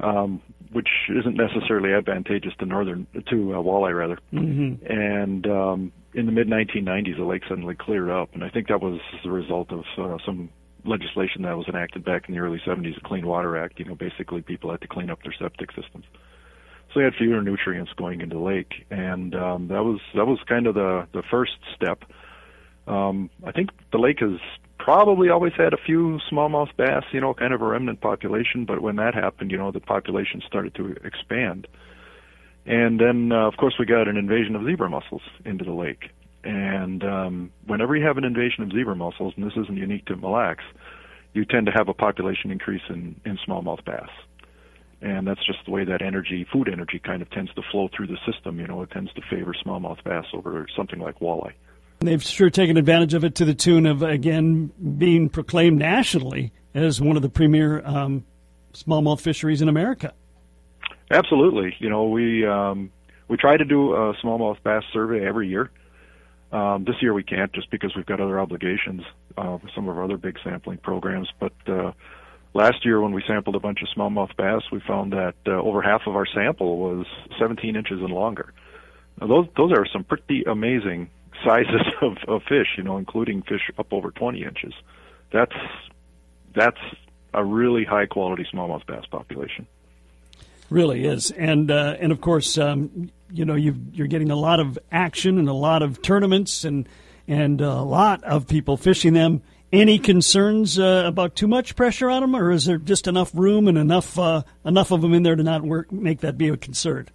um, 0.00 0.40
which 0.72 0.88
isn't 1.10 1.36
necessarily 1.36 1.92
advantageous 1.92 2.54
to 2.60 2.64
northern 2.64 3.06
to 3.28 3.52
uh, 3.52 3.56
walleye 3.56 3.94
rather. 3.94 4.18
Mm-hmm. 4.32 4.86
And 4.90 5.46
um, 5.48 5.92
in 6.14 6.24
the 6.24 6.32
mid 6.32 6.48
1990s, 6.48 7.18
the 7.18 7.24
lake 7.24 7.42
suddenly 7.46 7.74
cleared 7.74 8.08
up, 8.08 8.30
and 8.32 8.42
I 8.42 8.48
think 8.48 8.68
that 8.68 8.80
was 8.80 9.00
the 9.22 9.30
result 9.30 9.70
of 9.70 9.84
uh, 9.98 10.16
some 10.24 10.48
legislation 10.86 11.42
that 11.42 11.58
was 11.58 11.68
enacted 11.68 12.06
back 12.06 12.26
in 12.30 12.34
the 12.34 12.40
early 12.40 12.60
70s, 12.66 12.94
the 12.94 13.02
Clean 13.04 13.26
Water 13.26 13.58
Act. 13.58 13.78
You 13.80 13.84
know, 13.84 13.96
basically 13.96 14.40
people 14.40 14.70
had 14.70 14.80
to 14.80 14.88
clean 14.88 15.10
up 15.10 15.22
their 15.22 15.34
septic 15.38 15.72
systems 15.72 16.06
so 16.94 17.00
they 17.00 17.04
had 17.04 17.14
fewer 17.14 17.42
nutrients 17.42 17.92
going 17.96 18.20
into 18.20 18.36
the 18.36 18.42
lake, 18.42 18.86
and 18.90 19.34
um, 19.34 19.68
that 19.68 19.82
was 19.82 20.00
that 20.14 20.26
was 20.26 20.38
kind 20.48 20.66
of 20.66 20.74
the 20.74 21.06
the 21.12 21.22
first 21.28 21.58
step. 21.74 22.04
Um, 22.86 23.30
I 23.44 23.50
think 23.50 23.70
the 23.90 23.98
lake 23.98 24.20
has 24.20 24.38
probably 24.78 25.28
always 25.28 25.54
had 25.56 25.72
a 25.72 25.76
few 25.76 26.20
smallmouth 26.30 26.76
bass, 26.76 27.02
you 27.12 27.20
know, 27.20 27.34
kind 27.34 27.52
of 27.52 27.62
a 27.62 27.66
remnant 27.66 28.00
population. 28.00 28.64
But 28.64 28.80
when 28.80 28.96
that 28.96 29.14
happened, 29.14 29.50
you 29.50 29.58
know, 29.58 29.72
the 29.72 29.80
population 29.80 30.42
started 30.46 30.74
to 30.76 30.96
expand, 31.04 31.66
and 32.64 33.00
then 33.00 33.32
uh, 33.32 33.48
of 33.48 33.56
course 33.56 33.74
we 33.78 33.86
got 33.86 34.06
an 34.06 34.16
invasion 34.16 34.54
of 34.54 34.64
zebra 34.64 34.88
mussels 34.88 35.22
into 35.44 35.64
the 35.64 35.72
lake. 35.72 36.10
And 36.44 37.02
um, 37.02 37.50
whenever 37.66 37.96
you 37.96 38.06
have 38.06 38.18
an 38.18 38.24
invasion 38.24 38.62
of 38.62 38.70
zebra 38.70 38.94
mussels, 38.94 39.32
and 39.36 39.44
this 39.44 39.56
isn't 39.56 39.76
unique 39.76 40.04
to 40.06 40.16
Mille 40.16 40.32
Lacs, 40.32 40.64
you 41.32 41.44
tend 41.44 41.66
to 41.66 41.72
have 41.72 41.88
a 41.88 41.94
population 41.94 42.52
increase 42.52 42.82
in, 42.88 43.20
in 43.24 43.38
smallmouth 43.48 43.84
bass 43.84 44.10
and 45.04 45.26
that's 45.26 45.44
just 45.44 45.58
the 45.66 45.70
way 45.70 45.84
that 45.84 46.00
energy, 46.00 46.46
food 46.50 46.68
energy, 46.68 46.98
kind 46.98 47.20
of 47.20 47.30
tends 47.30 47.52
to 47.54 47.62
flow 47.70 47.88
through 47.94 48.06
the 48.06 48.16
system. 48.30 48.58
You 48.58 48.66
know, 48.66 48.80
it 48.82 48.90
tends 48.90 49.12
to 49.12 49.20
favor 49.30 49.54
smallmouth 49.64 50.02
bass 50.02 50.24
over 50.32 50.66
something 50.74 50.98
like 50.98 51.20
walleye. 51.20 51.52
They've 52.00 52.22
sure 52.22 52.48
taken 52.48 52.78
advantage 52.78 53.12
of 53.12 53.22
it 53.22 53.34
to 53.36 53.44
the 53.44 53.54
tune 53.54 53.86
of 53.86 54.02
again 54.02 54.72
being 54.98 55.28
proclaimed 55.28 55.78
nationally 55.78 56.52
as 56.74 57.00
one 57.00 57.16
of 57.16 57.22
the 57.22 57.28
premier 57.28 57.84
um, 57.84 58.24
smallmouth 58.72 59.20
fisheries 59.20 59.60
in 59.60 59.68
America. 59.68 60.14
Absolutely, 61.10 61.76
you 61.78 61.90
know 61.90 62.08
we 62.08 62.46
um, 62.46 62.90
we 63.28 63.36
try 63.36 63.58
to 63.58 63.64
do 63.64 63.92
a 63.92 64.14
smallmouth 64.24 64.62
bass 64.62 64.84
survey 64.92 65.24
every 65.24 65.48
year. 65.48 65.70
Um, 66.50 66.84
this 66.84 66.96
year 67.02 67.12
we 67.12 67.24
can't 67.24 67.52
just 67.52 67.70
because 67.70 67.94
we've 67.94 68.06
got 68.06 68.20
other 68.20 68.40
obligations 68.40 69.02
uh, 69.36 69.58
with 69.62 69.72
some 69.74 69.88
of 69.88 69.98
our 69.98 70.04
other 70.04 70.16
big 70.16 70.38
sampling 70.42 70.78
programs, 70.78 71.28
but 71.40 71.52
uh, 71.66 71.92
last 72.54 72.84
year 72.84 73.00
when 73.00 73.12
we 73.12 73.22
sampled 73.26 73.56
a 73.56 73.60
bunch 73.60 73.80
of 73.82 73.88
smallmouth 73.88 74.34
bass, 74.36 74.62
we 74.72 74.80
found 74.80 75.12
that 75.12 75.34
uh, 75.46 75.50
over 75.50 75.82
half 75.82 76.02
of 76.06 76.16
our 76.16 76.26
sample 76.26 76.78
was 76.78 77.06
17 77.38 77.76
inches 77.76 78.00
and 78.00 78.10
longer. 78.10 78.52
Now, 79.20 79.26
those 79.26 79.46
those 79.56 79.72
are 79.72 79.86
some 79.92 80.04
pretty 80.04 80.44
amazing 80.44 81.10
sizes 81.44 81.82
of, 82.02 82.16
of 82.26 82.42
fish, 82.44 82.68
you 82.76 82.82
know, 82.82 82.96
including 82.96 83.42
fish 83.42 83.70
up 83.78 83.92
over 83.92 84.10
20 84.10 84.42
inches. 84.42 84.72
That's 85.32 85.54
that's 86.54 86.80
a 87.32 87.44
really 87.44 87.84
high 87.84 88.06
quality 88.06 88.46
smallmouth 88.52 88.86
bass 88.86 89.04
population. 89.10 89.66
Really 90.70 91.04
is, 91.04 91.30
and 91.32 91.70
uh, 91.70 91.96
and 92.00 92.10
of 92.10 92.20
course, 92.20 92.56
um, 92.56 93.10
you 93.30 93.44
know, 93.44 93.54
you 93.54 93.76
you're 93.92 94.06
getting 94.06 94.30
a 94.30 94.36
lot 94.36 94.60
of 94.60 94.78
action 94.90 95.38
and 95.38 95.48
a 95.48 95.52
lot 95.52 95.82
of 95.82 96.00
tournaments 96.00 96.64
and 96.64 96.88
and 97.28 97.60
a 97.60 97.82
lot 97.82 98.24
of 98.24 98.46
people 98.48 98.76
fishing 98.76 99.12
them 99.12 99.42
any 99.74 99.98
concerns 99.98 100.78
uh, 100.78 101.04
about 101.06 101.34
too 101.34 101.48
much 101.48 101.76
pressure 101.76 102.08
on 102.08 102.22
them, 102.22 102.36
or 102.36 102.50
is 102.50 102.64
there 102.64 102.78
just 102.78 103.06
enough 103.06 103.30
room 103.34 103.68
and 103.68 103.76
enough 103.76 104.18
uh, 104.18 104.42
enough 104.64 104.90
of 104.90 105.02
them 105.02 105.12
in 105.14 105.22
there 105.22 105.36
to 105.36 105.42
not 105.42 105.62
work, 105.62 105.92
make 105.92 106.20
that 106.20 106.38
be 106.38 106.48
a 106.48 106.56
concern? 106.56 107.08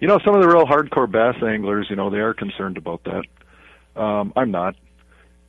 You 0.00 0.08
know, 0.08 0.18
some 0.24 0.34
of 0.34 0.40
the 0.40 0.48
real 0.48 0.64
hardcore 0.64 1.10
bass 1.10 1.42
anglers, 1.42 1.88
you 1.90 1.96
know, 1.96 2.08
they 2.08 2.18
are 2.18 2.32
concerned 2.32 2.78
about 2.78 3.02
that. 3.04 4.00
Um, 4.00 4.32
I'm 4.34 4.50
not. 4.50 4.76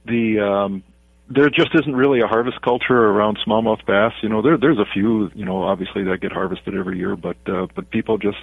The 0.05 0.39
um, 0.39 0.84
there 1.29 1.50
just 1.50 1.70
isn't 1.74 1.96
really 1.96 2.20
a 2.20 2.27
harvest 2.27 2.62
culture 2.62 2.98
around 2.98 3.38
smallmouth 3.46 3.86
bass. 3.86 4.13
You 4.22 4.29
know, 4.29 4.41
there 4.41 4.58
there's 4.58 4.79
a 4.79 4.86
few, 4.93 5.29
you 5.34 5.46
know, 5.46 5.63
obviously 5.63 6.03
that 6.03 6.20
get 6.22 6.31
harvested 6.31 6.75
every 6.75 6.98
year, 6.98 7.15
but 7.15 7.38
uh, 7.48 7.67
but 7.74 7.89
people 7.91 8.17
just 8.17 8.39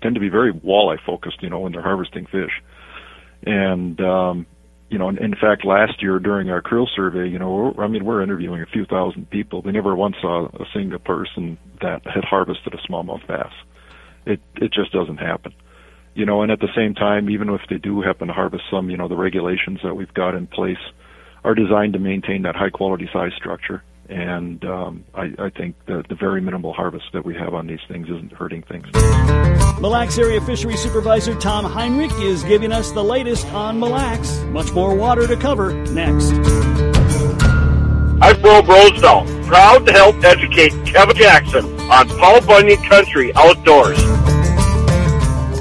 tend 0.00 0.14
to 0.14 0.20
be 0.20 0.28
very 0.28 0.52
walleye 0.52 0.98
focused, 1.04 1.42
you 1.42 1.50
know, 1.50 1.60
when 1.60 1.72
they're 1.72 1.82
harvesting 1.82 2.26
fish. 2.26 2.62
And 3.44 4.00
um, 4.00 4.46
you 4.92 4.98
know, 4.98 5.08
in 5.08 5.34
fact, 5.34 5.64
last 5.64 6.02
year 6.02 6.18
during 6.18 6.50
our 6.50 6.60
creel 6.60 6.86
survey, 6.94 7.26
you 7.26 7.38
know, 7.38 7.74
I 7.78 7.86
mean, 7.86 8.04
we're 8.04 8.22
interviewing 8.22 8.60
a 8.60 8.66
few 8.66 8.84
thousand 8.84 9.30
people. 9.30 9.62
We 9.62 9.72
never 9.72 9.96
once 9.96 10.16
saw 10.20 10.48
a 10.48 10.66
single 10.74 10.98
person 10.98 11.56
that 11.80 12.02
had 12.04 12.24
harvested 12.24 12.74
a 12.74 12.76
smallmouth 12.76 13.26
bass. 13.26 13.52
It 14.26 14.40
it 14.56 14.70
just 14.70 14.92
doesn't 14.92 15.16
happen, 15.16 15.54
you 16.14 16.26
know. 16.26 16.42
And 16.42 16.52
at 16.52 16.60
the 16.60 16.68
same 16.76 16.94
time, 16.94 17.30
even 17.30 17.48
if 17.48 17.62
they 17.70 17.78
do 17.78 18.02
happen 18.02 18.28
to 18.28 18.34
harvest 18.34 18.64
some, 18.70 18.90
you 18.90 18.98
know, 18.98 19.08
the 19.08 19.16
regulations 19.16 19.80
that 19.82 19.94
we've 19.94 20.12
got 20.12 20.34
in 20.34 20.46
place 20.46 20.76
are 21.42 21.54
designed 21.54 21.94
to 21.94 21.98
maintain 21.98 22.42
that 22.42 22.54
high 22.54 22.70
quality 22.70 23.08
size 23.14 23.32
structure. 23.34 23.82
And 24.12 24.64
um, 24.64 25.04
I, 25.14 25.32
I 25.38 25.50
think 25.50 25.74
the, 25.86 26.04
the 26.08 26.14
very 26.14 26.40
minimal 26.40 26.72
harvest 26.72 27.06
that 27.14 27.24
we 27.24 27.34
have 27.34 27.54
on 27.54 27.66
these 27.66 27.80
things 27.88 28.08
isn't 28.08 28.32
hurting 28.32 28.62
things. 28.62 28.86
Mille 29.80 29.90
Lacs 29.90 30.18
Area 30.18 30.40
Fishery 30.42 30.76
Supervisor 30.76 31.34
Tom 31.34 31.64
Heinrich 31.64 32.12
is 32.20 32.44
giving 32.44 32.72
us 32.72 32.92
the 32.92 33.02
latest 33.02 33.46
on 33.48 33.80
Mille 33.80 33.90
Lacs. 33.90 34.40
Much 34.44 34.72
more 34.72 34.94
water 34.94 35.26
to 35.26 35.36
cover 35.36 35.72
next. 35.86 36.32
I'm 38.20 38.40
Bro 38.40 38.62
Brosdahl, 38.62 39.46
proud 39.46 39.86
to 39.86 39.92
help 39.92 40.22
educate 40.22 40.72
Kevin 40.86 41.16
Jackson 41.16 41.64
on 41.90 42.08
Paul 42.08 42.40
Bunyan 42.42 42.82
Country 42.84 43.34
Outdoors. 43.34 43.98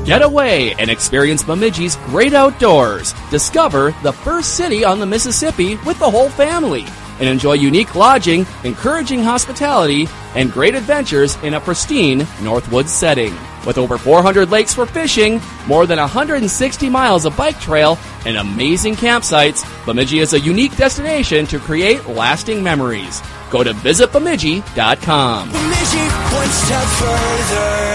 Get 0.06 0.22
away 0.22 0.74
and 0.74 0.90
experience 0.90 1.42
Bemidji's 1.42 1.96
great 2.08 2.34
outdoors. 2.34 3.14
Discover 3.30 3.96
the 4.04 4.12
first 4.12 4.58
city 4.58 4.84
on 4.84 5.00
the 5.00 5.06
Mississippi 5.06 5.78
with 5.78 5.98
the 6.00 6.10
whole 6.10 6.30
family. 6.30 6.86
And 7.22 7.30
enjoy 7.30 7.54
unique 7.54 7.96
lodging, 7.96 8.46
encouraging 8.64 9.22
hospitality, 9.22 10.08
and 10.36 10.52
great 10.52 10.76
adventures 10.76 11.38
in 11.44 11.54
a 11.54 11.62
pristine 11.62 12.22
Northwoods 12.42 12.88
setting. 12.90 13.34
With 13.66 13.78
over 13.78 14.00
400 14.00 14.50
lakes 14.50 14.74
for 14.74 14.88
fishing, 14.88 15.40
more 15.68 15.86
than 15.86 16.00
160 16.00 16.90
miles 16.90 17.26
of 17.26 17.38
bike 17.38 17.60
trail, 17.60 18.00
and 18.26 18.38
amazing 18.38 18.96
campsites, 18.96 19.64
Bemidji 19.86 20.18
is 20.18 20.34
a 20.34 20.40
unique 20.40 20.76
destination 20.78 21.46
to 21.46 21.60
create 21.60 22.08
lasting 22.08 22.64
memories. 22.64 23.22
Go 23.52 23.64
to 23.64 23.74
visitbemidji.com. 23.74 25.52
Bemidji, 25.52 26.06
one 26.34 26.50
step 26.50 26.88
further. 26.98 27.92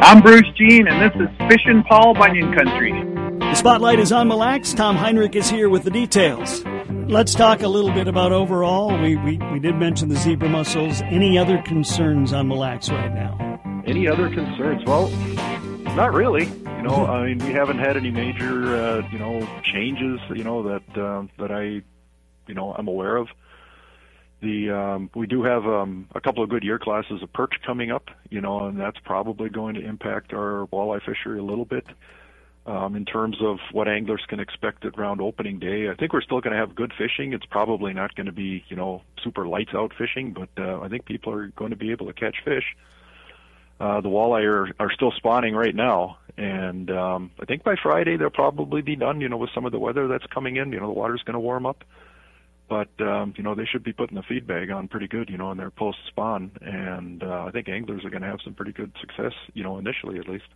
I'm 0.00 0.22
Bruce 0.22 0.46
Jean, 0.56 0.86
and 0.86 1.02
this 1.02 1.20
is 1.20 1.28
Fishin' 1.50 1.82
Paul 1.82 2.14
Bunyan 2.14 2.54
Country. 2.54 3.27
The 3.38 3.54
spotlight 3.54 4.00
is 4.00 4.12
on 4.12 4.28
Mille 4.28 4.38
Lacs. 4.38 4.74
Tom 4.74 4.96
Heinrich 4.96 5.36
is 5.36 5.48
here 5.48 5.68
with 5.68 5.84
the 5.84 5.90
details. 5.90 6.64
Let's 7.08 7.34
talk 7.34 7.62
a 7.62 7.68
little 7.68 7.92
bit 7.92 8.08
about 8.08 8.32
overall. 8.32 8.88
We, 9.00 9.16
we, 9.16 9.38
we 9.52 9.60
did 9.60 9.76
mention 9.76 10.08
the 10.08 10.16
zebra 10.16 10.48
mussels. 10.48 11.00
Any 11.02 11.38
other 11.38 11.62
concerns 11.62 12.32
on 12.32 12.48
Mille 12.48 12.58
Lacs 12.58 12.90
right 12.90 13.14
now? 13.14 13.82
Any 13.86 14.08
other 14.08 14.28
concerns? 14.28 14.84
Well, 14.84 15.08
not 15.96 16.12
really. 16.12 16.46
You 16.46 16.82
know, 16.82 17.06
I 17.06 17.26
mean, 17.26 17.38
we 17.38 17.52
haven't 17.52 17.78
had 17.78 17.96
any 17.96 18.10
major, 18.10 18.76
uh, 18.76 19.08
you 19.10 19.18
know, 19.18 19.48
changes. 19.62 20.20
You 20.34 20.44
know 20.44 20.62
that 20.64 20.98
uh, 21.00 21.22
that 21.38 21.50
I, 21.50 21.82
you 22.46 22.54
know, 22.54 22.72
I'm 22.72 22.88
aware 22.88 23.16
of. 23.16 23.28
The 24.42 24.70
um, 24.70 25.10
we 25.14 25.26
do 25.26 25.42
have 25.42 25.64
um, 25.64 26.08
a 26.14 26.20
couple 26.20 26.42
of 26.42 26.50
good 26.50 26.62
year 26.62 26.78
classes 26.78 27.22
of 27.22 27.32
perch 27.32 27.54
coming 27.66 27.90
up. 27.90 28.10
You 28.30 28.40
know, 28.40 28.66
and 28.66 28.78
that's 28.78 28.98
probably 29.04 29.48
going 29.48 29.74
to 29.76 29.84
impact 29.84 30.32
our 30.32 30.66
walleye 30.72 31.04
fishery 31.04 31.38
a 31.38 31.44
little 31.44 31.64
bit. 31.64 31.84
Um, 32.68 32.96
in 32.96 33.06
terms 33.06 33.38
of 33.40 33.60
what 33.72 33.88
anglers 33.88 34.20
can 34.28 34.40
expect 34.40 34.84
at 34.84 34.98
round 34.98 35.22
opening 35.22 35.58
day, 35.58 35.88
I 35.88 35.94
think 35.94 36.12
we're 36.12 36.20
still 36.20 36.42
going 36.42 36.52
to 36.52 36.58
have 36.58 36.74
good 36.74 36.92
fishing. 36.98 37.32
It's 37.32 37.46
probably 37.46 37.94
not 37.94 38.14
going 38.14 38.26
to 38.26 38.32
be, 38.32 38.62
you 38.68 38.76
know, 38.76 39.00
super 39.24 39.48
lights 39.48 39.70
out 39.74 39.92
fishing, 39.96 40.34
but 40.34 40.50
uh, 40.62 40.80
I 40.80 40.88
think 40.90 41.06
people 41.06 41.32
are 41.32 41.46
going 41.46 41.70
to 41.70 41.76
be 41.76 41.92
able 41.92 42.08
to 42.08 42.12
catch 42.12 42.36
fish. 42.44 42.64
Uh, 43.80 44.02
the 44.02 44.10
walleye 44.10 44.44
are, 44.44 44.68
are 44.78 44.92
still 44.92 45.12
spawning 45.12 45.54
right 45.54 45.74
now, 45.74 46.18
and 46.36 46.90
um, 46.90 47.30
I 47.40 47.46
think 47.46 47.64
by 47.64 47.74
Friday 47.82 48.18
they'll 48.18 48.28
probably 48.28 48.82
be 48.82 48.96
done. 48.96 49.22
You 49.22 49.30
know, 49.30 49.38
with 49.38 49.50
some 49.54 49.64
of 49.64 49.72
the 49.72 49.78
weather 49.78 50.06
that's 50.06 50.26
coming 50.26 50.56
in, 50.56 50.70
you 50.70 50.78
know, 50.78 50.88
the 50.88 50.92
water's 50.92 51.22
going 51.22 51.34
to 51.34 51.40
warm 51.40 51.64
up, 51.64 51.84
but 52.68 52.90
um, 53.00 53.32
you 53.38 53.44
know 53.44 53.54
they 53.54 53.64
should 53.64 53.84
be 53.84 53.94
putting 53.94 54.16
the 54.16 54.22
feed 54.24 54.46
bag 54.46 54.70
on 54.70 54.88
pretty 54.88 55.08
good, 55.08 55.30
you 55.30 55.38
know, 55.38 55.50
in 55.52 55.56
their 55.56 55.70
post 55.70 55.98
spawn, 56.08 56.50
and 56.60 57.22
uh, 57.22 57.46
I 57.46 57.50
think 57.50 57.70
anglers 57.70 58.04
are 58.04 58.10
going 58.10 58.22
to 58.22 58.28
have 58.28 58.40
some 58.44 58.52
pretty 58.52 58.72
good 58.72 58.92
success, 59.00 59.32
you 59.54 59.62
know, 59.62 59.78
initially 59.78 60.18
at 60.18 60.28
least. 60.28 60.48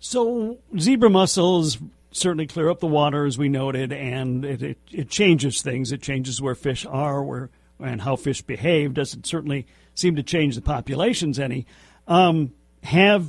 So 0.00 0.58
zebra 0.78 1.10
mussels 1.10 1.78
certainly 2.12 2.46
clear 2.46 2.70
up 2.70 2.80
the 2.80 2.86
water, 2.86 3.24
as 3.24 3.38
we 3.38 3.48
noted, 3.48 3.92
and 3.92 4.44
it, 4.44 4.62
it, 4.62 4.78
it 4.90 5.10
changes 5.10 5.62
things. 5.62 5.92
It 5.92 6.02
changes 6.02 6.40
where 6.40 6.54
fish 6.54 6.84
are, 6.86 7.22
where 7.22 7.50
and 7.78 8.00
how 8.00 8.16
fish 8.16 8.42
behave. 8.42 8.94
Doesn't 8.94 9.26
certainly 9.26 9.66
seem 9.94 10.16
to 10.16 10.22
change 10.22 10.54
the 10.54 10.62
populations 10.62 11.38
any. 11.38 11.66
Um, 12.08 12.52
have 12.82 13.26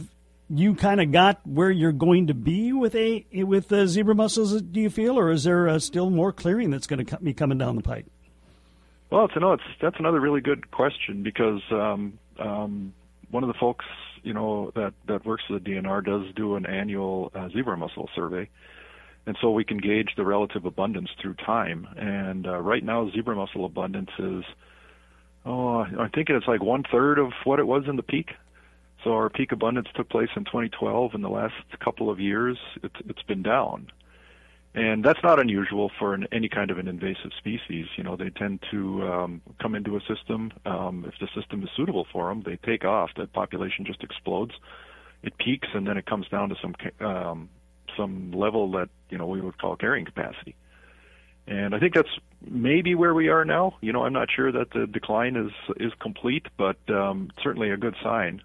you 0.50 0.76
kind 0.76 1.00
of 1.00 1.12
got 1.12 1.46
where 1.46 1.72
you're 1.72 1.92
going 1.92 2.28
to 2.28 2.34
be 2.34 2.74
with 2.74 2.96
a 2.96 3.26
with 3.34 3.70
the 3.70 3.88
zebra 3.88 4.16
mussels? 4.16 4.62
Do 4.62 4.80
you 4.80 4.90
feel, 4.90 5.18
or 5.18 5.32
is 5.32 5.44
there 5.44 5.68
uh, 5.68 5.80
still 5.80 6.10
more 6.10 6.32
clearing 6.32 6.72
that's 6.72 6.88
going 6.88 7.06
to 7.06 7.18
be 7.20 7.34
coming 7.34 7.58
down 7.58 7.76
the 7.76 7.82
pipe? 7.82 8.06
Well, 9.10 9.26
it's, 9.26 9.34
no, 9.40 9.54
it's 9.54 9.64
that's 9.82 9.98
another 10.00 10.20
really 10.20 10.42
good 10.42 10.72
question 10.72 11.22
because 11.24 11.62
um, 11.72 12.18
um, 12.40 12.94
one 13.30 13.44
of 13.44 13.48
the 13.48 13.60
folks 13.60 13.86
you 14.24 14.34
know 14.34 14.72
that 14.76 14.94
that 15.08 15.26
works 15.26 15.44
for 15.48 15.54
the 15.54 15.60
DNR 15.60 16.04
does 16.06 16.34
do 16.36 16.56
an 16.56 16.66
annual 16.66 17.32
uh, 17.36 17.50
zebra 17.50 17.78
mussel 17.78 18.10
survey, 18.16 18.50
and 19.26 19.38
so 19.42 19.52
we 19.52 19.64
can 19.64 19.78
gauge 19.78 20.10
the 20.18 20.26
relative 20.26 20.66
abundance 20.66 21.10
through 21.22 21.36
time. 21.36 21.88
And 21.98 22.48
uh, 22.48 22.60
right 22.60 22.84
now, 22.84 23.10
zebra 23.12 23.36
mussel 23.36 23.66
abundance 23.66 24.12
is 24.20 24.44
oh, 25.46 25.80
I 25.80 26.08
think 26.14 26.30
it's 26.30 26.48
like 26.48 26.62
one 26.62 26.84
third 26.92 27.20
of 27.20 27.32
what 27.44 27.60
it 27.60 27.68
was 27.68 27.84
in 27.88 27.96
the 27.96 28.04
peak. 28.04 28.32
So 29.04 29.14
our 29.14 29.30
peak 29.30 29.52
abundance 29.52 29.88
took 29.96 30.10
place 30.10 30.30
in 30.36 30.46
2012. 30.46 31.16
In 31.16 31.22
the 31.22 31.30
last 31.30 31.56
couple 31.84 32.10
of 32.10 32.20
years, 32.20 32.58
it's, 32.84 32.96
it's 33.08 33.24
been 33.24 33.42
down. 33.42 33.88
And 34.74 35.04
that's 35.04 35.20
not 35.22 35.40
unusual 35.40 35.92
for 36.00 36.14
an, 36.14 36.28
any 36.32 36.48
kind 36.48 36.72
of 36.72 36.78
an 36.78 36.88
invasive 36.88 37.32
species. 37.38 37.88
You 37.98 38.04
know, 38.04 38.16
they 38.16 38.30
tend 38.30 38.64
to 38.72 39.06
um, 39.06 39.42
come 39.62 39.76
into 39.76 39.98
a 39.98 40.02
system. 40.02 40.54
Um, 40.66 41.06
if 41.06 41.14
the 41.20 41.28
system 41.40 41.62
is 41.64 41.70
suitable 41.76 42.08
for 42.12 42.30
them, 42.30 42.44
they 42.46 42.56
take 42.56 42.86
off. 42.86 43.10
The 43.18 43.28
population 43.28 43.86
just 43.86 44.02
explodes. 44.02 44.54
It 45.24 45.38
peaks, 45.38 45.68
and 45.74 45.86
then 45.86 45.98
it 45.98 46.06
comes 46.06 46.28
down 46.30 46.50
to 46.50 46.56
some 46.62 46.76
um, 47.06 47.50
some 47.98 48.32
level 48.32 48.72
that 48.72 48.90
you 49.10 49.18
know 49.18 49.28
we 49.28 49.42
would 49.42 49.58
call 49.60 49.76
carrying 49.76 50.06
capacity. 50.06 50.56
And 51.48 51.76
I 51.76 51.80
think 51.80 51.94
that's 51.94 52.10
maybe 52.50 52.96
where 52.96 53.14
we 53.14 53.28
are 53.28 53.44
now. 53.44 53.76
You 53.82 53.92
know, 53.92 54.06
I'm 54.06 54.14
not 54.14 54.30
sure 54.34 54.52
that 54.54 54.72
the 54.72 54.88
decline 54.88 55.36
is 55.36 55.52
is 55.78 55.92
complete, 56.00 56.46
but 56.58 56.78
um, 56.90 57.30
certainly 57.44 57.72
a 57.72 57.78
good 57.78 57.96
sign. 58.02 58.42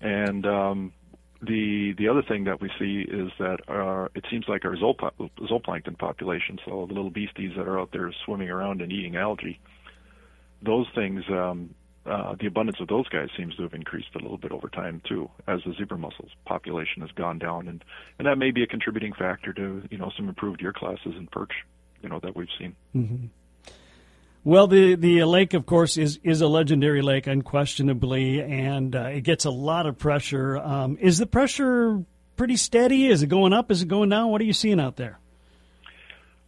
And 0.00 0.46
um, 0.46 0.92
the 1.40 1.94
the 1.96 2.08
other 2.08 2.22
thing 2.22 2.44
that 2.44 2.60
we 2.60 2.70
see 2.78 3.04
is 3.08 3.30
that 3.38 3.58
uh, 3.68 4.08
it 4.14 4.24
seems 4.30 4.46
like 4.48 4.64
our 4.64 4.76
zoopl- 4.76 5.30
zooplankton 5.40 5.96
population, 5.98 6.58
so 6.64 6.86
the 6.86 6.94
little 6.94 7.10
beasties 7.10 7.52
that 7.56 7.68
are 7.68 7.78
out 7.78 7.90
there 7.92 8.12
swimming 8.24 8.50
around 8.50 8.82
and 8.82 8.90
eating 8.92 9.16
algae, 9.16 9.60
those 10.62 10.86
things, 10.94 11.22
um, 11.30 11.74
uh, 12.06 12.34
the 12.40 12.46
abundance 12.46 12.78
of 12.80 12.88
those 12.88 13.08
guys 13.08 13.28
seems 13.36 13.54
to 13.56 13.62
have 13.62 13.74
increased 13.74 14.08
a 14.16 14.18
little 14.18 14.38
bit 14.38 14.50
over 14.50 14.68
time 14.68 15.00
too, 15.08 15.30
as 15.46 15.60
the 15.64 15.74
zebra 15.74 15.96
mussels 15.96 16.30
population 16.44 17.02
has 17.02 17.10
gone 17.12 17.38
down, 17.38 17.68
and 17.68 17.84
and 18.18 18.26
that 18.26 18.36
may 18.36 18.50
be 18.50 18.62
a 18.62 18.66
contributing 18.66 19.12
factor 19.12 19.52
to 19.52 19.82
you 19.90 19.98
know 19.98 20.10
some 20.16 20.28
improved 20.28 20.60
year 20.60 20.72
classes 20.72 21.14
in 21.16 21.28
perch, 21.30 21.52
you 22.02 22.08
know 22.08 22.18
that 22.20 22.34
we've 22.34 22.48
seen. 22.58 22.74
Mm-hmm. 22.96 23.26
Well, 24.44 24.66
the 24.66 24.94
the 24.94 25.24
lake, 25.24 25.54
of 25.54 25.66
course, 25.66 25.96
is 25.96 26.18
is 26.22 26.40
a 26.40 26.46
legendary 26.46 27.02
lake, 27.02 27.26
unquestionably, 27.26 28.40
and 28.40 28.94
uh, 28.94 29.02
it 29.04 29.22
gets 29.22 29.44
a 29.44 29.50
lot 29.50 29.86
of 29.86 29.98
pressure. 29.98 30.56
Um, 30.56 30.96
is 31.00 31.18
the 31.18 31.26
pressure 31.26 32.02
pretty 32.36 32.56
steady? 32.56 33.08
Is 33.08 33.22
it 33.22 33.26
going 33.26 33.52
up? 33.52 33.70
Is 33.70 33.82
it 33.82 33.88
going 33.88 34.08
down? 34.08 34.30
What 34.30 34.40
are 34.40 34.44
you 34.44 34.52
seeing 34.52 34.80
out 34.80 34.96
there? 34.96 35.18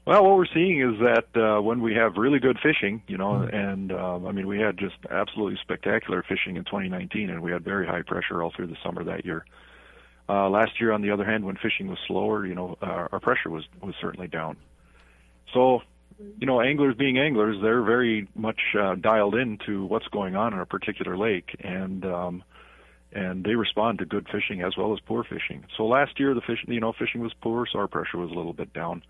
Well, 0.07 0.25
what 0.25 0.39
we're 0.39 0.47
seeing 0.55 0.81
is 0.81 0.99
that 1.01 1.41
uh, 1.41 1.61
when 1.61 1.83
we 1.83 1.95
have 1.95 2.17
really 2.17 2.39
good 2.39 2.59
fishing, 2.63 3.03
you 3.07 3.19
know, 3.19 3.33
mm-hmm. 3.33 3.55
and 3.55 3.93
uh, 3.93 4.19
I 4.27 4.33
mean, 4.33 4.47
we 4.47 4.59
had 4.59 4.79
just 4.79 4.97
absolutely 5.11 5.59
spectacular 5.61 6.25
fishing 6.27 6.57
in 6.57 6.65
2019, 6.65 7.29
and 7.29 7.43
we 7.43 7.53
had 7.53 7.65
very 7.65 7.87
high 7.87 8.03
pressure 8.03 8.43
all 8.43 8.53
through 8.55 8.69
the 8.69 8.77
summer 8.83 9.05
that 9.05 9.25
year. 9.25 9.45
Uh, 10.29 10.49
last 10.49 10.81
year, 10.81 10.93
on 10.93 11.03
the 11.03 11.11
other 11.11 11.25
hand, 11.25 11.45
when 11.45 11.57
fishing 11.57 11.89
was 11.89 11.99
slower, 12.07 12.47
you 12.47 12.55
know, 12.55 12.79
uh, 12.81 13.09
our 13.13 13.21
pressure 13.21 13.51
was 13.51 13.65
was 13.83 13.95
certainly 14.01 14.29
down. 14.29 14.57
So 15.53 15.83
you 16.39 16.47
know, 16.47 16.61
anglers 16.61 16.95
being 16.97 17.19
anglers, 17.19 17.57
they're 17.63 17.83
very 17.83 18.29
much 18.35 18.61
uh, 18.79 18.95
dialed 18.95 19.35
into 19.35 19.85
what's 19.87 20.07
going 20.09 20.37
on 20.37 20.53
in 20.53 20.59
a 20.59 20.67
particular 20.67 21.17
lake, 21.17 21.57
and 21.61 22.05
um, 22.05 22.43
and 23.13 23.45
they 23.45 23.55
respond 23.55 23.99
to 23.99 24.07
good 24.07 24.27
fishing 24.31 24.63
as 24.63 24.77
well 24.77 24.93
as 24.93 25.01
poor 25.01 25.25
fishing. 25.25 25.65
So 25.77 25.87
last 25.87 26.19
year, 26.21 26.35
the 26.35 26.41
fish, 26.41 26.65
you 26.67 26.81
know, 26.81 26.93
fishing 26.93 27.21
was 27.21 27.33
poor, 27.41 27.67
so 27.71 27.79
our 27.79 27.89
pressure 27.89 28.19
was 28.19 28.31
a 28.31 28.35
little 28.35 28.53
bit 28.53 28.73
down. 28.73 29.03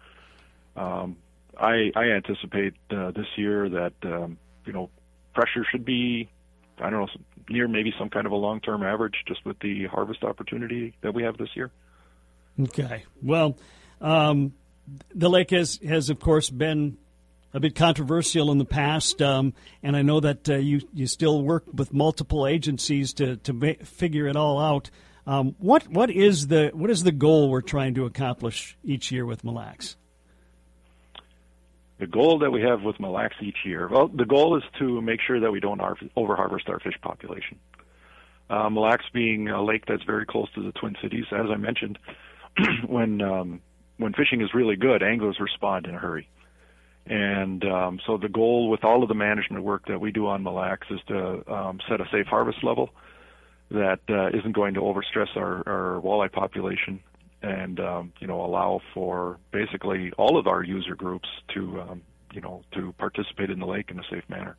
Um, 0.76 1.17
I 1.59 1.93
I 1.95 2.05
anticipate 2.11 2.75
uh, 2.90 3.11
this 3.11 3.26
year 3.37 3.69
that 3.69 3.93
um, 4.02 4.38
you 4.64 4.73
know 4.73 4.90
pressure 5.35 5.64
should 5.71 5.85
be, 5.85 6.29
I 6.79 6.90
don't 6.90 7.00
know, 7.00 7.09
near 7.49 7.69
maybe 7.69 7.93
some 7.99 8.11
kind 8.11 8.26
of 8.26 8.33
a 8.33 8.37
long-term 8.37 8.83
average, 8.83 9.23
just 9.26 9.45
with 9.45 9.59
the 9.61 9.87
harvest 9.87 10.25
opportunity 10.25 10.95
that 11.02 11.14
we 11.14 11.23
have 11.23 11.37
this 11.37 11.50
year. 11.55 11.71
Okay, 12.61 13.05
well. 13.23 13.57
Um, 14.00 14.55
the 15.14 15.30
lake 15.30 15.50
has, 15.50 15.78
has 15.87 16.11
of 16.11 16.20
course 16.20 16.50
been 16.50 16.99
a 17.52 17.61
bit 17.61 17.75
controversial 17.75 18.52
in 18.52 18.59
the 18.59 18.64
past, 18.64 19.20
um, 19.20 19.54
and 19.82 19.97
I 19.97 20.02
know 20.02 20.20
that 20.20 20.49
uh, 20.49 20.56
you 20.56 20.80
you 20.94 21.06
still 21.06 21.42
work 21.42 21.64
with 21.73 21.92
multiple 21.92 22.47
agencies 22.47 23.12
to 23.14 23.37
to 23.38 23.52
ma- 23.52 23.73
figure 23.85 24.26
it 24.26 24.37
all 24.37 24.61
out. 24.61 24.90
Um, 25.26 25.54
what 25.59 25.88
what 25.88 26.11
is 26.11 26.47
the 26.47 26.70
what 26.73 26.90
is 26.90 27.02
the 27.02 27.12
goal 27.12 27.50
we're 27.50 27.61
trying 27.61 27.94
to 27.94 28.04
accomplish 28.04 28.76
each 28.85 29.11
year 29.11 29.26
with 29.26 29.44
Mille 29.44 29.54
Lacs? 29.54 29.97
The 31.99 32.06
goal 32.06 32.38
that 32.38 32.50
we 32.50 32.62
have 32.62 32.82
with 32.82 32.99
Mille 32.99 33.12
Lacs 33.12 33.37
each 33.42 33.59
year, 33.64 33.88
well, 33.88 34.09
the 34.09 34.25
goal 34.25 34.56
is 34.56 34.62
to 34.78 35.02
make 35.02 35.20
sure 35.20 35.40
that 35.40 35.50
we 35.50 35.61
don't 35.61 35.80
over 36.16 36.37
harvest 36.37 36.68
our 36.68 36.80
fish 36.80 36.99
population. 37.02 37.59
Uh, 38.49 38.70
Mille 38.70 38.85
Lacs 38.85 39.04
being 39.12 39.49
a 39.49 39.62
lake 39.62 39.85
that's 39.87 40.02
very 40.04 40.25
close 40.25 40.49
to 40.54 40.62
the 40.62 40.73
Twin 40.73 40.97
Cities, 41.02 41.26
as 41.30 41.47
I 41.52 41.56
mentioned, 41.56 41.99
when 42.87 43.20
um, 43.20 43.61
when 44.00 44.12
fishing 44.12 44.40
is 44.40 44.54
really 44.54 44.76
good, 44.76 45.02
anglers 45.02 45.38
respond 45.40 45.87
in 45.87 45.95
a 45.95 45.99
hurry. 45.99 46.28
And 47.07 47.64
um, 47.64 48.00
so 48.07 48.16
the 48.19 48.28
goal 48.28 48.69
with 48.71 48.85
all 48.85 49.02
of 49.02 49.09
the 49.09 49.14
management 49.14 49.64
work 49.64 49.87
that 49.87 50.00
we 50.00 50.12
do 50.12 50.26
on 50.26 50.42
Mille 50.42 50.54
Lacs 50.54 50.87
is 50.90 51.00
to 51.09 51.52
um, 51.52 51.80
set 51.88 52.00
a 52.00 52.04
safe 52.12 52.26
harvest 52.26 52.62
level 52.62 52.90
that 53.71 54.00
uh, 54.09 54.28
isn't 54.37 54.52
going 54.52 54.75
to 54.75 54.80
overstress 54.80 55.37
our, 55.37 55.62
our 55.66 56.00
walleye 56.00 56.30
population 56.30 57.00
and 57.42 57.80
um, 57.80 58.12
you 58.21 58.26
know 58.26 58.45
allow 58.45 58.80
for 58.92 59.38
basically 59.50 60.12
all 60.19 60.37
of 60.38 60.47
our 60.47 60.62
user 60.62 60.95
groups 60.95 61.28
to 61.54 61.80
um, 61.80 62.02
you 62.33 62.40
know 62.40 62.62
to 62.73 62.92
participate 62.99 63.50
in 63.50 63.59
the 63.59 63.66
lake 63.66 63.90
in 63.90 63.99
a 63.99 64.02
safe 64.11 64.28
manner. 64.28 64.57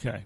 Okay. 0.00 0.24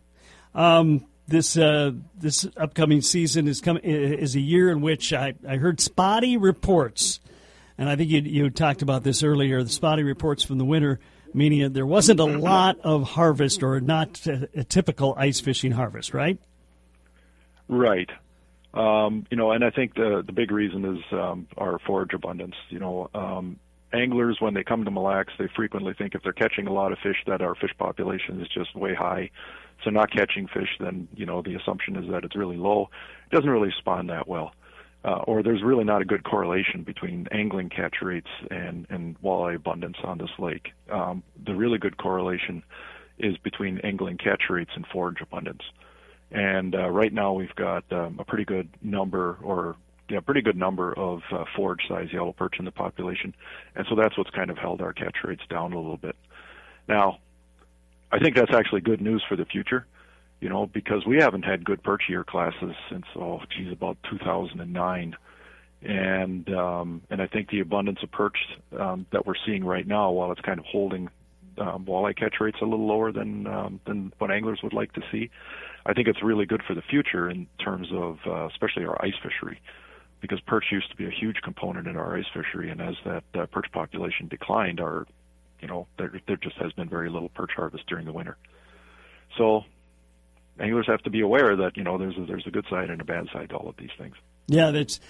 Um, 0.54 1.06
this 1.26 1.56
uh, 1.56 1.92
this 2.18 2.46
upcoming 2.56 3.00
season 3.00 3.48
is 3.48 3.60
coming 3.60 3.82
is 3.84 4.34
a 4.36 4.40
year 4.40 4.70
in 4.70 4.80
which 4.80 5.12
I, 5.12 5.34
I 5.48 5.56
heard 5.56 5.80
spotty 5.80 6.36
reports, 6.36 7.20
and 7.82 7.90
I 7.90 7.96
think 7.96 8.10
you 8.10 8.20
you 8.20 8.48
talked 8.48 8.82
about 8.82 9.02
this 9.02 9.24
earlier. 9.24 9.60
The 9.60 9.68
spotty 9.68 10.04
reports 10.04 10.44
from 10.44 10.58
the 10.58 10.64
winter, 10.64 11.00
meaning 11.34 11.72
there 11.72 11.84
wasn't 11.84 12.20
a 12.20 12.24
lot 12.24 12.78
of 12.84 13.02
harvest 13.02 13.64
or 13.64 13.80
not 13.80 14.24
a, 14.24 14.48
a 14.54 14.62
typical 14.62 15.16
ice 15.18 15.40
fishing 15.40 15.72
harvest, 15.72 16.14
right? 16.14 16.38
Right. 17.66 18.08
Um, 18.72 19.26
you 19.32 19.36
know, 19.36 19.50
and 19.50 19.64
I 19.64 19.70
think 19.70 19.96
the 19.96 20.22
the 20.24 20.32
big 20.32 20.52
reason 20.52 20.96
is 20.96 21.02
um, 21.10 21.48
our 21.58 21.80
forage 21.80 22.14
abundance. 22.14 22.54
You 22.68 22.78
know, 22.78 23.10
um, 23.16 23.58
anglers 23.92 24.36
when 24.38 24.54
they 24.54 24.62
come 24.62 24.84
to 24.84 24.90
Mille 24.92 25.02
Lacs, 25.02 25.32
they 25.36 25.48
frequently 25.56 25.92
think 25.92 26.14
if 26.14 26.22
they're 26.22 26.32
catching 26.32 26.68
a 26.68 26.72
lot 26.72 26.92
of 26.92 26.98
fish 27.02 27.16
that 27.26 27.42
our 27.42 27.56
fish 27.56 27.72
population 27.78 28.40
is 28.40 28.46
just 28.46 28.76
way 28.76 28.94
high. 28.94 29.28
So 29.82 29.90
not 29.90 30.12
catching 30.12 30.46
fish, 30.46 30.68
then 30.78 31.08
you 31.16 31.26
know 31.26 31.42
the 31.42 31.56
assumption 31.56 31.96
is 31.96 32.08
that 32.12 32.22
it's 32.22 32.36
really 32.36 32.58
low. 32.58 32.90
It 33.28 33.34
doesn't 33.34 33.50
really 33.50 33.74
spawn 33.76 34.06
that 34.06 34.28
well, 34.28 34.52
uh, 35.04 35.18
or 35.26 35.42
there's 35.42 35.62
really 35.62 35.84
not 35.84 36.02
a 36.02 36.04
good 36.04 36.24
correlation 36.24 36.82
between 36.82 37.26
angling 37.32 37.68
catch 37.68 37.96
rates 38.02 38.28
and 38.50 38.86
and 38.90 39.20
walleye 39.20 39.56
abundance 39.56 39.96
on 40.04 40.18
this 40.18 40.30
lake. 40.38 40.72
Um, 40.90 41.22
the 41.44 41.54
really 41.54 41.78
good 41.78 41.96
correlation 41.96 42.62
is 43.18 43.36
between 43.38 43.78
angling 43.78 44.18
catch 44.18 44.42
rates 44.48 44.70
and 44.74 44.86
forage 44.86 45.20
abundance. 45.20 45.62
And 46.30 46.74
uh, 46.74 46.88
right 46.88 47.12
now 47.12 47.32
we've 47.32 47.54
got 47.54 47.84
um, 47.92 48.18
a 48.18 48.24
pretty 48.24 48.44
good 48.44 48.68
number, 48.80 49.38
or 49.42 49.76
yeah, 50.08 50.20
pretty 50.20 50.40
good 50.40 50.56
number 50.56 50.92
of 50.94 51.20
uh, 51.30 51.44
forage 51.54 51.86
size 51.88 52.08
yellow 52.12 52.32
perch 52.32 52.56
in 52.58 52.64
the 52.64 52.70
population, 52.70 53.34
and 53.74 53.86
so 53.88 53.94
that's 53.94 54.16
what's 54.16 54.30
kind 54.30 54.50
of 54.50 54.58
held 54.58 54.80
our 54.80 54.92
catch 54.92 55.16
rates 55.24 55.42
down 55.50 55.72
a 55.72 55.76
little 55.76 55.98
bit. 55.98 56.16
Now, 56.88 57.18
I 58.10 58.18
think 58.18 58.34
that's 58.34 58.52
actually 58.52 58.80
good 58.80 59.00
news 59.00 59.22
for 59.28 59.36
the 59.36 59.44
future, 59.44 59.86
you 60.42 60.48
know, 60.48 60.66
because 60.66 61.06
we 61.06 61.18
haven't 61.18 61.44
had 61.44 61.64
good 61.64 61.84
perch 61.84 62.02
year 62.08 62.24
classes 62.24 62.74
since 62.90 63.04
oh 63.14 63.40
geez 63.56 63.72
about 63.72 63.96
2009, 64.10 65.16
and 65.82 66.54
um, 66.54 67.00
and 67.10 67.22
I 67.22 67.28
think 67.28 67.48
the 67.48 67.60
abundance 67.60 68.00
of 68.02 68.10
perch 68.10 68.36
um, 68.76 69.06
that 69.12 69.24
we're 69.24 69.36
seeing 69.46 69.64
right 69.64 69.86
now, 69.86 70.10
while 70.10 70.32
it's 70.32 70.40
kind 70.40 70.58
of 70.58 70.64
holding 70.64 71.08
um, 71.58 71.84
walleye 71.84 72.16
catch 72.16 72.34
rates 72.40 72.58
a 72.60 72.64
little 72.64 72.88
lower 72.88 73.12
than 73.12 73.46
um, 73.46 73.80
than 73.86 74.12
what 74.18 74.32
anglers 74.32 74.58
would 74.64 74.72
like 74.72 74.92
to 74.94 75.00
see. 75.12 75.30
I 75.86 75.92
think 75.92 76.08
it's 76.08 76.24
really 76.24 76.44
good 76.44 76.62
for 76.66 76.74
the 76.74 76.82
future 76.82 77.30
in 77.30 77.46
terms 77.64 77.86
of 77.92 78.18
uh, 78.26 78.48
especially 78.48 78.84
our 78.84 79.00
ice 79.00 79.14
fishery, 79.22 79.60
because 80.20 80.40
perch 80.40 80.64
used 80.72 80.90
to 80.90 80.96
be 80.96 81.06
a 81.06 81.10
huge 81.10 81.36
component 81.44 81.86
in 81.86 81.96
our 81.96 82.16
ice 82.18 82.26
fishery, 82.34 82.68
and 82.68 82.82
as 82.82 82.96
that 83.04 83.24
uh, 83.36 83.46
perch 83.46 83.70
population 83.70 84.26
declined, 84.26 84.80
our 84.80 85.06
you 85.60 85.68
know 85.68 85.86
there 85.98 86.20
there 86.26 86.36
just 86.36 86.56
has 86.56 86.72
been 86.72 86.88
very 86.88 87.10
little 87.10 87.28
perch 87.28 87.52
harvest 87.54 87.86
during 87.86 88.06
the 88.06 88.12
winter. 88.12 88.36
So 89.38 89.62
anglers 90.60 90.86
have 90.86 91.02
to 91.02 91.10
be 91.10 91.20
aware 91.20 91.56
that 91.56 91.76
you 91.76 91.84
know 91.84 91.98
there's 91.98 92.16
a, 92.16 92.24
there's 92.26 92.46
a 92.46 92.50
good 92.50 92.66
side 92.68 92.90
and 92.90 93.00
a 93.00 93.04
bad 93.04 93.26
side 93.32 93.50
to 93.50 93.56
all 93.56 93.68
of 93.68 93.76
these 93.76 93.90
things. 93.98 94.14
Yeah, 94.46 94.70
that's 94.70 95.00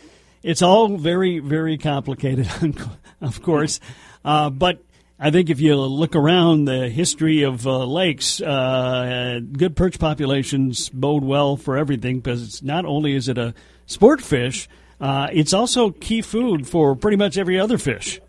it's 0.42 0.62
all 0.62 0.96
very 0.96 1.38
very 1.38 1.78
complicated, 1.78 2.48
of 3.20 3.42
course, 3.42 3.80
uh, 4.24 4.50
but 4.50 4.82
I 5.24 5.30
think 5.30 5.50
if 5.50 5.60
you 5.60 5.76
look 5.76 6.16
around 6.16 6.64
the 6.64 6.88
history 6.88 7.42
of 7.42 7.64
uh, 7.64 7.84
lakes, 7.84 8.40
uh, 8.40 9.38
good 9.52 9.76
perch 9.76 10.00
populations 10.00 10.88
bode 10.88 11.22
well 11.22 11.56
for 11.56 11.76
everything 11.76 12.18
because 12.18 12.42
it's 12.42 12.62
not 12.62 12.84
only 12.84 13.14
is 13.14 13.28
it 13.28 13.38
a 13.38 13.54
sport 13.86 14.20
fish, 14.20 14.68
uh, 15.00 15.28
it's 15.32 15.52
also 15.52 15.90
key 15.90 16.22
food 16.22 16.66
for 16.66 16.96
pretty 16.96 17.16
much 17.16 17.38
every 17.38 17.58
other 17.58 17.78
fish. 17.78 18.20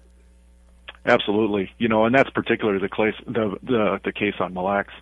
Absolutely, 1.06 1.72
you 1.80 1.88
know, 1.88 2.06
and 2.06 2.14
that's 2.14 2.30
particularly 2.30 2.80
the 2.80 2.90
case 2.90 3.16
the 3.26 3.58
the, 3.64 4.00
the 4.06 4.14
case 4.14 4.36
on 4.40 4.54
Mille 4.54 4.64
Lacs. 4.64 4.94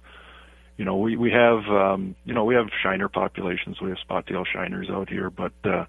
You 0.82 0.86
know, 0.86 0.98
we 0.98 1.15
we 1.15 1.30
have 1.30 1.60
um, 1.70 2.15
you 2.26 2.34
know 2.34 2.44
we 2.44 2.56
have 2.56 2.65
shiner 2.82 3.08
populations, 3.08 3.80
we 3.80 3.89
have 3.89 4.00
spot 4.00 4.26
tail 4.26 4.44
shiners 4.52 4.89
out 4.89 5.10
here, 5.10 5.30
but 5.30 5.52
uh, 5.63 5.86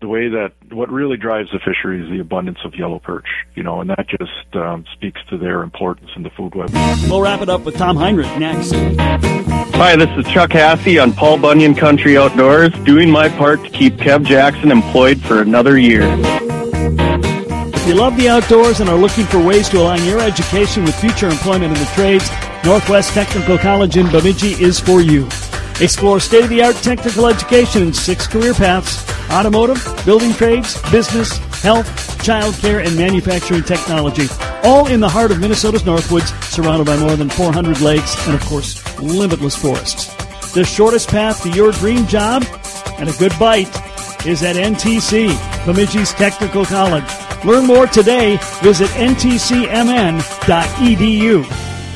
the 0.00 0.08
way 0.08 0.28
that 0.28 0.50
what 0.72 0.90
really 0.90 1.16
drives 1.16 1.50
the 1.52 1.60
fishery 1.60 2.02
is 2.02 2.10
the 2.10 2.18
abundance 2.18 2.58
of 2.64 2.74
yellow 2.74 2.98
perch, 2.98 3.28
you 3.54 3.62
know, 3.62 3.80
and 3.80 3.90
that 3.90 4.08
just 4.08 4.56
um, 4.56 4.86
speaks 4.92 5.20
to 5.30 5.38
their 5.38 5.62
importance 5.62 6.10
in 6.16 6.24
the 6.24 6.30
food 6.30 6.56
web. 6.56 6.68
We'll 7.08 7.20
wrap 7.20 7.42
it 7.42 7.48
up 7.48 7.60
with 7.60 7.76
Tom 7.76 7.96
Heinrich 7.96 8.26
next. 8.36 8.72
Hi, 8.72 9.94
this 9.94 10.10
is 10.18 10.26
Chuck 10.32 10.50
Hassey 10.50 11.00
on 11.00 11.12
Paul 11.12 11.38
Bunyan 11.38 11.76
Country 11.76 12.18
Outdoors, 12.18 12.72
doing 12.84 13.08
my 13.08 13.28
part 13.28 13.62
to 13.62 13.70
keep 13.70 13.94
Kev 13.94 14.24
Jackson 14.24 14.72
employed 14.72 15.20
for 15.20 15.42
another 15.42 15.78
year. 15.78 16.02
If 17.72 17.86
you 17.86 17.94
love 17.94 18.16
the 18.16 18.28
outdoors 18.30 18.80
and 18.80 18.90
are 18.90 18.98
looking 18.98 19.26
for 19.26 19.38
ways 19.40 19.68
to 19.68 19.78
align 19.78 20.04
your 20.04 20.20
education 20.20 20.82
with 20.82 20.96
future 20.96 21.28
employment 21.28 21.72
in 21.72 21.78
the 21.78 21.90
trades, 21.94 22.28
Northwest 22.64 23.12
Technical 23.12 23.58
College 23.58 23.96
in 23.98 24.10
Bemidji 24.10 24.52
is 24.62 24.80
for 24.80 25.02
you. 25.02 25.26
Explore 25.80 26.18
state 26.20 26.44
of 26.44 26.50
the 26.50 26.62
art 26.62 26.76
technical 26.76 27.26
education 27.26 27.82
in 27.82 27.92
six 27.92 28.26
career 28.26 28.54
paths 28.54 29.04
automotive, 29.30 29.84
building 30.04 30.32
trades, 30.32 30.80
business, 30.90 31.36
health, 31.62 31.86
childcare, 32.22 32.86
and 32.86 32.96
manufacturing 32.96 33.62
technology. 33.62 34.26
All 34.62 34.86
in 34.86 35.00
the 35.00 35.08
heart 35.08 35.30
of 35.30 35.40
Minnesota's 35.40 35.82
Northwoods, 35.82 36.32
surrounded 36.44 36.86
by 36.86 36.96
more 36.96 37.16
than 37.16 37.28
400 37.28 37.80
lakes 37.80 38.16
and, 38.26 38.34
of 38.34 38.42
course, 38.42 38.82
limitless 39.00 39.56
forests. 39.56 40.14
The 40.52 40.64
shortest 40.64 41.08
path 41.08 41.42
to 41.42 41.50
your 41.50 41.72
dream 41.72 42.06
job 42.06 42.44
and 42.98 43.08
a 43.08 43.12
good 43.14 43.32
bite 43.38 43.74
is 44.26 44.42
at 44.42 44.56
NTC, 44.56 45.28
Bemidji's 45.66 46.12
Technical 46.14 46.64
College. 46.64 47.04
Learn 47.44 47.66
more 47.66 47.86
today. 47.86 48.38
Visit 48.62 48.88
ntcmn.edu. 48.90 49.34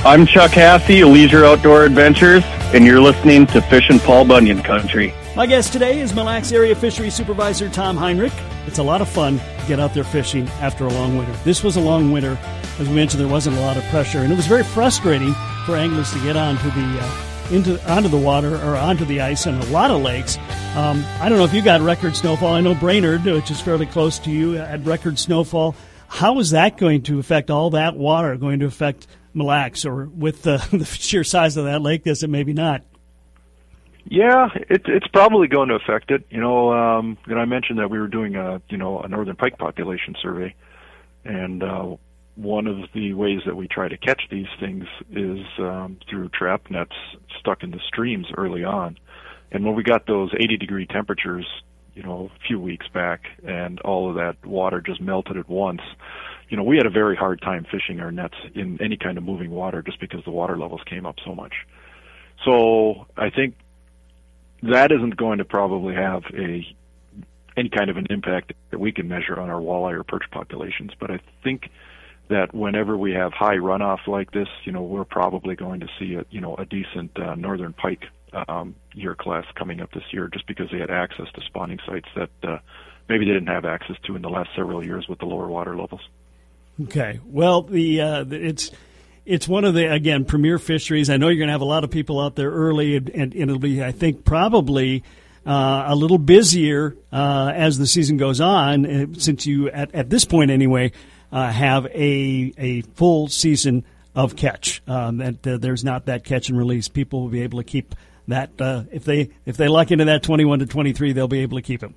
I'm 0.04 0.26
Chuck 0.26 0.52
Hassey, 0.52 1.04
Leisure 1.04 1.44
Outdoor 1.44 1.84
Adventures, 1.84 2.44
and 2.72 2.86
you're 2.86 3.00
listening 3.00 3.46
to 3.48 3.60
Fishin' 3.62 3.98
Paul 3.98 4.24
Bunyan 4.24 4.62
Country. 4.62 5.12
My 5.34 5.44
guest 5.44 5.72
today 5.72 6.00
is 6.00 6.14
Mille 6.14 6.26
Lacs 6.26 6.52
Area 6.52 6.76
Fishery 6.76 7.10
Supervisor 7.10 7.68
Tom 7.68 7.96
Heinrich. 7.96 8.32
It's 8.66 8.78
a 8.78 8.82
lot 8.82 9.00
of 9.00 9.08
fun 9.08 9.38
to 9.38 9.64
get 9.66 9.80
out 9.80 9.94
there 9.94 10.04
fishing 10.04 10.46
after 10.60 10.86
a 10.86 10.88
long 10.88 11.18
winter. 11.18 11.32
This 11.42 11.64
was 11.64 11.76
a 11.76 11.80
long 11.80 12.12
winter. 12.12 12.38
As 12.78 12.88
we 12.88 12.94
mentioned, 12.94 13.20
there 13.20 13.28
wasn't 13.28 13.56
a 13.56 13.60
lot 13.60 13.76
of 13.76 13.82
pressure, 13.86 14.20
and 14.20 14.32
it 14.32 14.36
was 14.36 14.46
very 14.46 14.62
frustrating 14.62 15.34
for 15.66 15.74
anglers 15.74 16.12
to 16.12 16.20
get 16.20 16.36
onto 16.36 16.70
the 16.70 16.98
uh, 17.00 17.24
into 17.50 17.92
onto 17.92 18.08
the 18.08 18.18
water 18.18 18.54
or 18.64 18.76
onto 18.76 19.04
the 19.04 19.20
ice 19.20 19.46
in 19.46 19.56
a 19.56 19.66
lot 19.66 19.90
of 19.90 20.00
lakes. 20.00 20.38
Um, 20.76 21.04
I 21.20 21.28
don't 21.28 21.38
know 21.38 21.44
if 21.44 21.52
you 21.52 21.60
got 21.60 21.80
record 21.80 22.14
snowfall. 22.14 22.54
I 22.54 22.60
know 22.60 22.74
Brainerd, 22.74 23.24
which 23.24 23.50
is 23.50 23.60
fairly 23.60 23.86
close 23.86 24.20
to 24.20 24.30
you, 24.30 24.52
had 24.52 24.86
record 24.86 25.18
snowfall. 25.18 25.74
How 26.06 26.38
is 26.38 26.50
that 26.50 26.78
going 26.78 27.02
to 27.02 27.18
affect 27.18 27.50
all 27.50 27.70
that 27.70 27.96
water? 27.96 28.36
Going 28.36 28.60
to 28.60 28.66
affect 28.66 29.06
Mille 29.38 29.46
Lacs, 29.46 29.84
or 29.84 30.04
with 30.06 30.42
the, 30.42 30.66
the 30.72 30.84
sheer 30.84 31.24
size 31.24 31.56
of 31.56 31.64
that 31.64 31.82
lake, 31.82 32.04
does 32.04 32.22
it 32.22 32.30
maybe 32.30 32.52
not? 32.52 32.82
Yeah, 34.10 34.48
it, 34.54 34.82
it's 34.86 35.06
probably 35.08 35.48
going 35.48 35.68
to 35.68 35.74
affect 35.74 36.10
it. 36.10 36.26
You 36.30 36.40
know, 36.40 36.72
um, 36.72 37.18
and 37.26 37.38
I 37.38 37.44
mentioned 37.44 37.78
that 37.78 37.90
we 37.90 37.98
were 37.98 38.08
doing 38.08 38.36
a 38.36 38.60
you 38.68 38.78
know 38.78 39.00
a 39.00 39.08
northern 39.08 39.36
pike 39.36 39.58
population 39.58 40.14
survey, 40.22 40.54
and 41.24 41.62
uh, 41.62 41.96
one 42.38 42.66
of 42.66 42.88
the 42.94 43.12
ways 43.14 43.40
that 43.46 43.56
we 43.56 43.68
try 43.68 43.88
to 43.88 43.96
catch 43.96 44.22
these 44.30 44.46
things 44.60 44.84
is 45.10 45.44
um, 45.58 45.98
through 46.08 46.28
trap 46.30 46.70
nets 46.70 46.94
stuck 47.38 47.62
in 47.62 47.70
the 47.70 47.80
streams 47.86 48.26
early 48.36 48.64
on. 48.64 48.96
And 49.50 49.64
when 49.64 49.74
we 49.74 49.82
got 49.82 50.06
those 50.06 50.30
80 50.38 50.56
degree 50.56 50.86
temperatures, 50.86 51.46
you 51.94 52.02
know, 52.02 52.30
a 52.32 52.46
few 52.46 52.60
weeks 52.60 52.86
back, 52.94 53.22
and 53.44 53.80
all 53.80 54.08
of 54.08 54.16
that 54.16 54.36
water 54.46 54.80
just 54.80 55.00
melted 55.00 55.36
at 55.36 55.48
once, 55.48 55.80
you 56.48 56.56
know, 56.56 56.62
we 56.62 56.76
had 56.76 56.86
a 56.86 56.90
very 56.90 57.16
hard 57.16 57.40
time 57.40 57.66
fishing 57.70 58.00
our 58.00 58.10
nets 58.10 58.34
in 58.54 58.80
any 58.80 58.96
kind 58.96 59.18
of 59.18 59.24
moving 59.24 59.50
water 59.50 59.82
just 59.82 60.00
because 60.00 60.24
the 60.24 60.30
water 60.30 60.58
levels 60.58 60.80
came 60.86 61.06
up 61.06 61.16
so 61.24 61.34
much. 61.34 61.52
So 62.44 63.06
I 63.16 63.30
think 63.30 63.54
that 64.62 64.90
isn't 64.92 65.16
going 65.16 65.38
to 65.38 65.44
probably 65.44 65.94
have 65.94 66.22
a 66.34 66.66
any 67.56 67.68
kind 67.68 67.90
of 67.90 67.96
an 67.96 68.06
impact 68.10 68.52
that 68.70 68.78
we 68.78 68.92
can 68.92 69.08
measure 69.08 69.38
on 69.38 69.50
our 69.50 69.60
walleye 69.60 69.94
or 69.94 70.04
perch 70.04 70.24
populations. 70.30 70.92
But 70.98 71.10
I 71.10 71.18
think 71.42 71.68
that 72.28 72.54
whenever 72.54 72.96
we 72.96 73.12
have 73.12 73.32
high 73.32 73.56
runoff 73.56 74.06
like 74.06 74.30
this, 74.30 74.46
you 74.64 74.70
know, 74.70 74.82
we're 74.82 75.04
probably 75.04 75.56
going 75.56 75.80
to 75.80 75.88
see 75.98 76.14
a 76.14 76.24
you 76.30 76.40
know 76.40 76.54
a 76.56 76.64
decent 76.64 77.10
uh, 77.18 77.34
northern 77.34 77.72
pike 77.72 78.04
um, 78.48 78.74
year 78.94 79.14
class 79.14 79.44
coming 79.54 79.80
up 79.80 79.90
this 79.92 80.04
year, 80.12 80.28
just 80.32 80.46
because 80.46 80.68
they 80.70 80.78
had 80.78 80.90
access 80.90 81.26
to 81.34 81.40
spawning 81.46 81.78
sites 81.86 82.08
that 82.14 82.30
uh, 82.42 82.58
maybe 83.08 83.24
they 83.24 83.32
didn't 83.32 83.48
have 83.48 83.64
access 83.64 83.96
to 84.06 84.16
in 84.16 84.22
the 84.22 84.28
last 84.28 84.50
several 84.56 84.84
years 84.84 85.06
with 85.08 85.18
the 85.18 85.26
lower 85.26 85.48
water 85.48 85.76
levels. 85.76 86.00
Okay, 86.84 87.18
well, 87.24 87.62
the 87.62 88.00
uh, 88.00 88.24
it's 88.30 88.70
it's 89.26 89.48
one 89.48 89.64
of 89.64 89.74
the 89.74 89.92
again 89.92 90.24
premier 90.24 90.58
fisheries. 90.58 91.10
I 91.10 91.16
know 91.16 91.28
you're 91.28 91.38
going 91.38 91.48
to 91.48 91.52
have 91.52 91.60
a 91.60 91.66
lot 91.66 91.82
of 91.82 91.90
people 91.90 92.20
out 92.20 92.36
there 92.36 92.50
early, 92.50 92.96
and, 92.96 93.10
and 93.10 93.34
it'll 93.34 93.58
be, 93.58 93.82
I 93.82 93.90
think, 93.90 94.24
probably 94.24 95.02
uh, 95.44 95.84
a 95.88 95.96
little 95.96 96.18
busier 96.18 96.96
uh, 97.12 97.52
as 97.54 97.78
the 97.78 97.86
season 97.86 98.16
goes 98.16 98.40
on, 98.40 98.86
uh, 98.86 99.06
since 99.18 99.44
you 99.44 99.70
at, 99.70 99.92
at 99.94 100.08
this 100.08 100.24
point 100.24 100.50
anyway 100.50 100.92
uh, 101.32 101.50
have 101.50 101.86
a 101.86 102.52
a 102.56 102.82
full 102.94 103.26
season 103.26 103.84
of 104.14 104.36
catch. 104.36 104.80
Um, 104.86 105.18
that 105.18 105.46
uh, 105.46 105.56
there's 105.58 105.82
not 105.82 106.06
that 106.06 106.24
catch 106.24 106.48
and 106.48 106.56
release. 106.56 106.86
People 106.86 107.22
will 107.22 107.28
be 107.28 107.42
able 107.42 107.58
to 107.58 107.64
keep 107.64 107.96
that 108.28 108.52
if 108.92 109.04
they 109.04 109.30
if 109.46 109.56
they 109.56 109.66
luck 109.66 109.90
into 109.90 110.04
that 110.04 110.22
21 110.22 110.60
to 110.60 110.66
23, 110.66 111.12
they'll 111.12 111.26
be 111.26 111.40
able 111.40 111.58
to 111.58 111.62
keep 111.62 111.82
him. 111.82 111.96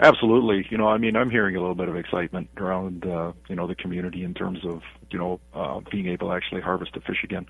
Absolutely. 0.00 0.64
You 0.70 0.78
know, 0.78 0.86
I 0.88 0.98
mean, 0.98 1.16
I'm 1.16 1.30
hearing 1.30 1.56
a 1.56 1.60
little 1.60 1.74
bit 1.74 1.88
of 1.88 1.96
excitement 1.96 2.48
around, 2.56 3.04
uh, 3.04 3.32
you 3.48 3.56
know, 3.56 3.66
the 3.66 3.74
community 3.74 4.22
in 4.22 4.32
terms 4.32 4.60
of, 4.64 4.82
you 5.10 5.18
know, 5.18 5.40
uh, 5.52 5.80
being 5.90 6.06
able 6.08 6.28
to 6.28 6.34
actually 6.34 6.60
harvest 6.60 6.96
a 6.96 7.00
fish 7.00 7.24
again. 7.24 7.46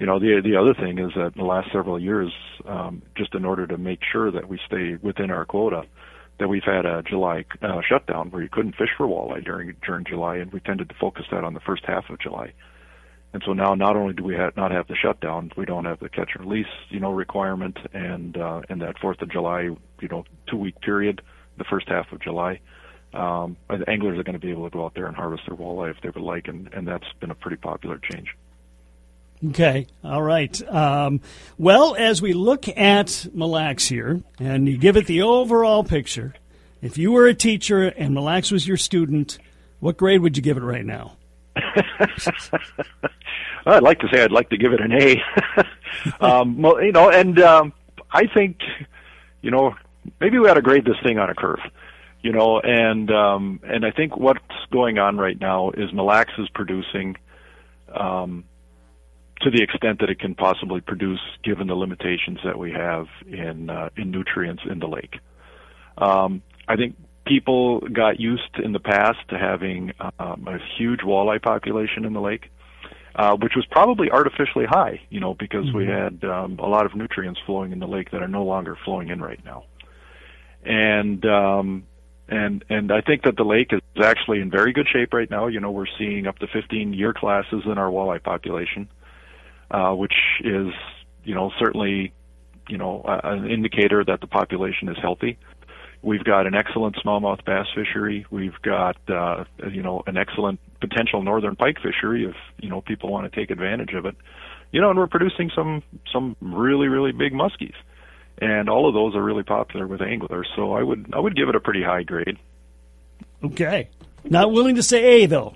You 0.00 0.06
know, 0.06 0.18
the 0.18 0.40
the 0.42 0.56
other 0.56 0.74
thing 0.74 0.98
is 0.98 1.12
that 1.14 1.32
in 1.36 1.40
the 1.40 1.44
last 1.44 1.70
several 1.72 2.00
years, 2.00 2.32
um, 2.66 3.02
just 3.16 3.34
in 3.34 3.44
order 3.44 3.66
to 3.66 3.76
make 3.78 4.00
sure 4.10 4.30
that 4.32 4.48
we 4.48 4.58
stay 4.66 4.96
within 5.00 5.30
our 5.30 5.44
quota, 5.44 5.82
that 6.38 6.48
we've 6.48 6.64
had 6.64 6.86
a 6.86 7.02
July 7.02 7.44
uh, 7.62 7.82
shutdown 7.86 8.30
where 8.30 8.42
you 8.42 8.48
couldn't 8.50 8.74
fish 8.76 8.88
for 8.96 9.06
walleye 9.06 9.44
during 9.44 9.76
during 9.86 10.04
July, 10.04 10.36
and 10.36 10.52
we 10.52 10.60
tended 10.60 10.88
to 10.88 10.94
focus 10.98 11.26
that 11.30 11.44
on 11.44 11.54
the 11.54 11.60
first 11.60 11.84
half 11.84 12.08
of 12.08 12.18
July. 12.18 12.52
And 13.32 13.42
so 13.46 13.52
now, 13.52 13.74
not 13.74 13.94
only 13.94 14.14
do 14.14 14.24
we 14.24 14.34
have, 14.34 14.56
not 14.56 14.72
have 14.72 14.88
the 14.88 14.96
shutdown, 14.96 15.52
we 15.56 15.66
don't 15.66 15.84
have 15.84 16.00
the 16.00 16.08
catch 16.08 16.30
and 16.34 16.48
release, 16.50 16.66
you 16.88 16.98
know, 16.98 17.12
requirement, 17.12 17.78
and 17.92 18.36
uh, 18.38 18.62
and 18.70 18.80
that 18.80 18.98
Fourth 18.98 19.20
of 19.22 19.30
July, 19.30 19.68
you 20.00 20.08
know, 20.10 20.24
two 20.48 20.56
week 20.56 20.80
period 20.80 21.20
the 21.60 21.64
first 21.64 21.88
half 21.88 22.10
of 22.10 22.20
July. 22.20 22.58
Um, 23.12 23.56
the 23.68 23.88
anglers 23.88 24.18
are 24.18 24.22
going 24.22 24.38
to 24.38 24.44
be 24.44 24.50
able 24.50 24.64
to 24.64 24.70
go 24.70 24.84
out 24.84 24.94
there 24.94 25.06
and 25.06 25.14
harvest 25.14 25.42
their 25.46 25.56
walleye 25.56 25.90
if 25.90 26.00
they 26.02 26.08
would 26.08 26.22
like, 26.22 26.48
and, 26.48 26.72
and 26.72 26.88
that's 26.88 27.06
been 27.20 27.30
a 27.30 27.34
pretty 27.34 27.56
popular 27.56 27.98
change. 27.98 28.34
Okay, 29.48 29.86
all 30.04 30.22
right. 30.22 30.68
Um, 30.68 31.20
well, 31.58 31.94
as 31.96 32.20
we 32.22 32.32
look 32.32 32.68
at 32.68 33.26
Mille 33.32 33.50
Lacs 33.50 33.88
here, 33.88 34.22
and 34.38 34.68
you 34.68 34.76
give 34.76 34.96
it 34.96 35.06
the 35.06 35.22
overall 35.22 35.82
picture, 35.82 36.34
if 36.82 36.98
you 36.98 37.12
were 37.12 37.26
a 37.26 37.34
teacher 37.34 37.84
and 37.84 38.14
Mille 38.14 38.24
Lacs 38.24 38.50
was 38.50 38.66
your 38.66 38.76
student, 38.76 39.38
what 39.80 39.96
grade 39.96 40.20
would 40.20 40.36
you 40.36 40.42
give 40.42 40.56
it 40.56 40.62
right 40.62 40.84
now? 40.84 41.16
I'd 43.66 43.82
like 43.82 43.98
to 44.00 44.08
say 44.12 44.22
I'd 44.22 44.30
like 44.30 44.50
to 44.50 44.56
give 44.56 44.72
it 44.72 44.80
an 44.80 44.92
A. 44.92 45.22
um, 46.20 46.60
well, 46.60 46.82
you 46.82 46.92
know, 46.92 47.10
and 47.10 47.40
um, 47.40 47.72
I 48.12 48.26
think, 48.26 48.58
you 49.42 49.50
know, 49.50 49.74
maybe 50.20 50.38
we 50.38 50.48
ought 50.48 50.54
to 50.54 50.62
grade 50.62 50.84
this 50.84 50.96
thing 51.02 51.18
on 51.18 51.30
a 51.30 51.34
curve, 51.34 51.60
you 52.22 52.32
know, 52.32 52.60
and 52.60 53.10
um, 53.10 53.60
and 53.64 53.84
I 53.84 53.90
think 53.90 54.16
what's 54.16 54.40
going 54.72 54.98
on 54.98 55.16
right 55.16 55.38
now 55.38 55.70
is 55.70 55.92
Mille 55.92 56.06
Lacs 56.06 56.32
is 56.38 56.48
producing 56.54 57.16
um, 57.94 58.44
to 59.42 59.50
the 59.50 59.62
extent 59.62 60.00
that 60.00 60.10
it 60.10 60.18
can 60.18 60.34
possibly 60.34 60.80
produce, 60.80 61.20
given 61.42 61.66
the 61.66 61.74
limitations 61.74 62.38
that 62.44 62.58
we 62.58 62.72
have 62.72 63.06
in 63.26 63.70
uh, 63.70 63.90
in 63.96 64.10
nutrients 64.10 64.62
in 64.68 64.78
the 64.78 64.88
lake. 64.88 65.18
Um, 65.98 66.42
I 66.68 66.76
think 66.76 66.96
people 67.26 67.80
got 67.80 68.20
used 68.20 68.56
in 68.62 68.72
the 68.72 68.80
past 68.80 69.18
to 69.28 69.38
having 69.38 69.92
um, 70.18 70.46
a 70.48 70.58
huge 70.78 71.00
walleye 71.00 71.42
population 71.42 72.04
in 72.04 72.12
the 72.12 72.20
lake. 72.20 72.50
Uh, 73.12 73.36
which 73.36 73.54
was 73.56 73.66
probably 73.72 74.08
artificially 74.08 74.64
high, 74.64 75.00
you 75.10 75.18
know, 75.18 75.34
because 75.34 75.66
mm-hmm. 75.66 75.78
we 75.78 75.84
had 75.84 76.22
um, 76.22 76.56
a 76.60 76.66
lot 76.66 76.86
of 76.86 76.94
nutrients 76.94 77.40
flowing 77.44 77.72
in 77.72 77.80
the 77.80 77.86
lake 77.86 78.12
that 78.12 78.22
are 78.22 78.28
no 78.28 78.44
longer 78.44 78.78
flowing 78.84 79.08
in 79.08 79.20
right 79.20 79.44
now 79.44 79.64
and 80.64 81.24
um, 81.24 81.84
and 82.28 82.64
and 82.68 82.92
I 82.92 83.00
think 83.00 83.22
that 83.24 83.36
the 83.36 83.44
lake 83.44 83.72
is 83.72 83.80
actually 84.02 84.40
in 84.40 84.50
very 84.50 84.72
good 84.72 84.86
shape 84.90 85.12
right 85.12 85.30
now. 85.30 85.48
You 85.48 85.60
know, 85.60 85.70
we're 85.70 85.86
seeing 85.98 86.26
up 86.26 86.38
to 86.38 86.46
15 86.46 86.92
year 86.92 87.12
classes 87.12 87.62
in 87.66 87.78
our 87.78 87.90
walleye 87.90 88.22
population, 88.22 88.88
uh, 89.70 89.92
which 89.92 90.14
is 90.42 90.68
you 91.24 91.34
know 91.34 91.50
certainly 91.58 92.12
you 92.68 92.78
know 92.78 93.02
an 93.06 93.50
indicator 93.50 94.04
that 94.04 94.20
the 94.20 94.26
population 94.26 94.88
is 94.88 94.96
healthy. 95.00 95.38
We've 96.02 96.24
got 96.24 96.46
an 96.46 96.54
excellent 96.54 96.96
smallmouth 96.96 97.44
bass 97.44 97.66
fishery. 97.74 98.24
We've 98.30 98.60
got 98.62 98.96
uh, 99.08 99.44
you 99.70 99.82
know 99.82 100.02
an 100.06 100.16
excellent 100.16 100.60
potential 100.80 101.22
northern 101.22 101.56
pike 101.56 101.76
fishery 101.82 102.24
if 102.24 102.36
you 102.58 102.70
know 102.70 102.80
people 102.80 103.10
want 103.10 103.30
to 103.30 103.38
take 103.38 103.50
advantage 103.50 103.92
of 103.92 104.06
it. 104.06 104.16
You 104.72 104.80
know, 104.80 104.90
and 104.90 104.98
we're 104.98 105.08
producing 105.08 105.50
some 105.54 105.82
some 106.12 106.36
really 106.40 106.88
really 106.88 107.12
big 107.12 107.32
muskies 107.32 107.74
and 108.40 108.68
all 108.68 108.88
of 108.88 108.94
those 108.94 109.14
are 109.14 109.22
really 109.22 109.42
popular 109.42 109.86
with 109.86 110.02
anglers. 110.02 110.48
So 110.56 110.72
I 110.72 110.82
would 110.82 111.12
I 111.14 111.20
would 111.20 111.36
give 111.36 111.48
it 111.48 111.54
a 111.54 111.60
pretty 111.60 111.82
high 111.82 112.02
grade. 112.02 112.38
Okay, 113.44 113.88
not 114.24 114.52
willing 114.52 114.76
to 114.76 114.82
say 114.82 115.22
A 115.22 115.26
though. 115.26 115.54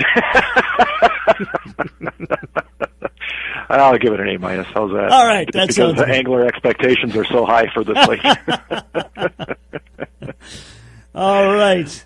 I'll 3.68 3.98
give 3.98 4.12
it 4.12 4.20
an 4.20 4.28
A 4.28 4.38
minus. 4.38 4.66
How's 4.74 4.90
that? 4.92 5.10
All 5.10 5.26
right, 5.26 5.48
that's 5.52 5.74
because 5.76 5.94
the 5.96 6.04
good. 6.04 6.14
angler 6.14 6.46
expectations 6.46 7.16
are 7.16 7.24
so 7.24 7.44
high 7.46 7.68
for 7.72 7.84
this 7.84 8.08
lake. 8.08 8.20
All 11.14 11.52
right. 11.52 12.04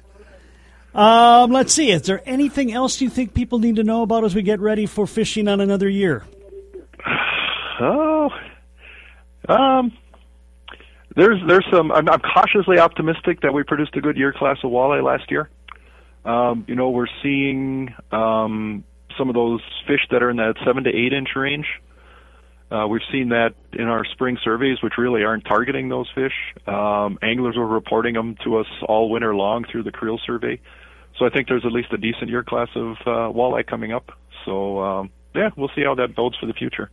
Um, 0.94 1.50
let's 1.50 1.72
see. 1.72 1.90
Is 1.90 2.02
there 2.02 2.22
anything 2.24 2.72
else 2.72 3.00
you 3.00 3.10
think 3.10 3.34
people 3.34 3.58
need 3.58 3.76
to 3.76 3.84
know 3.84 4.02
about 4.02 4.24
as 4.24 4.34
we 4.34 4.42
get 4.42 4.60
ready 4.60 4.86
for 4.86 5.06
fishing 5.06 5.48
on 5.48 5.60
another 5.60 5.88
year? 5.88 6.24
Oh, 7.80 8.30
um, 9.48 9.92
there's 11.16 11.40
there's 11.46 11.66
some. 11.72 11.92
I'm, 11.92 12.08
I'm 12.08 12.20
cautiously 12.20 12.78
optimistic 12.78 13.40
that 13.42 13.52
we 13.52 13.62
produced 13.62 13.94
a 13.96 14.00
good 14.00 14.16
year 14.16 14.32
class 14.32 14.58
of 14.64 14.70
walleye 14.70 15.02
last 15.02 15.30
year. 15.30 15.48
Um, 16.24 16.64
you 16.66 16.74
know, 16.74 16.90
we're 16.90 17.06
seeing 17.22 17.94
um, 18.10 18.84
some 19.18 19.28
of 19.28 19.34
those 19.34 19.60
fish 19.86 20.00
that 20.10 20.22
are 20.22 20.30
in 20.30 20.38
that 20.38 20.54
seven 20.64 20.84
to 20.84 20.90
eight 20.90 21.12
inch 21.12 21.28
range. 21.36 21.66
Uh, 22.70 22.86
we've 22.88 23.02
seen 23.12 23.28
that 23.28 23.54
in 23.74 23.84
our 23.84 24.04
spring 24.04 24.36
surveys, 24.42 24.78
which 24.82 24.94
really 24.98 25.22
aren't 25.22 25.44
targeting 25.44 25.88
those 25.88 26.10
fish. 26.14 26.32
Um, 26.66 27.18
anglers 27.22 27.56
were 27.56 27.66
reporting 27.66 28.14
them 28.14 28.36
to 28.42 28.56
us 28.56 28.66
all 28.88 29.10
winter 29.10 29.34
long 29.36 29.64
through 29.70 29.84
the 29.84 29.92
creel 29.92 30.18
survey. 30.26 30.58
So 31.18 31.26
I 31.26 31.30
think 31.30 31.46
there's 31.46 31.64
at 31.64 31.70
least 31.70 31.92
a 31.92 31.98
decent 31.98 32.30
year 32.30 32.42
class 32.42 32.68
of 32.74 32.96
uh, 33.02 33.30
walleye 33.32 33.66
coming 33.66 33.92
up. 33.92 34.10
So 34.44 34.80
um, 34.80 35.10
yeah, 35.34 35.50
we'll 35.56 35.70
see 35.76 35.84
how 35.84 35.94
that 35.96 36.16
bodes 36.16 36.36
for 36.38 36.46
the 36.46 36.54
future. 36.54 36.90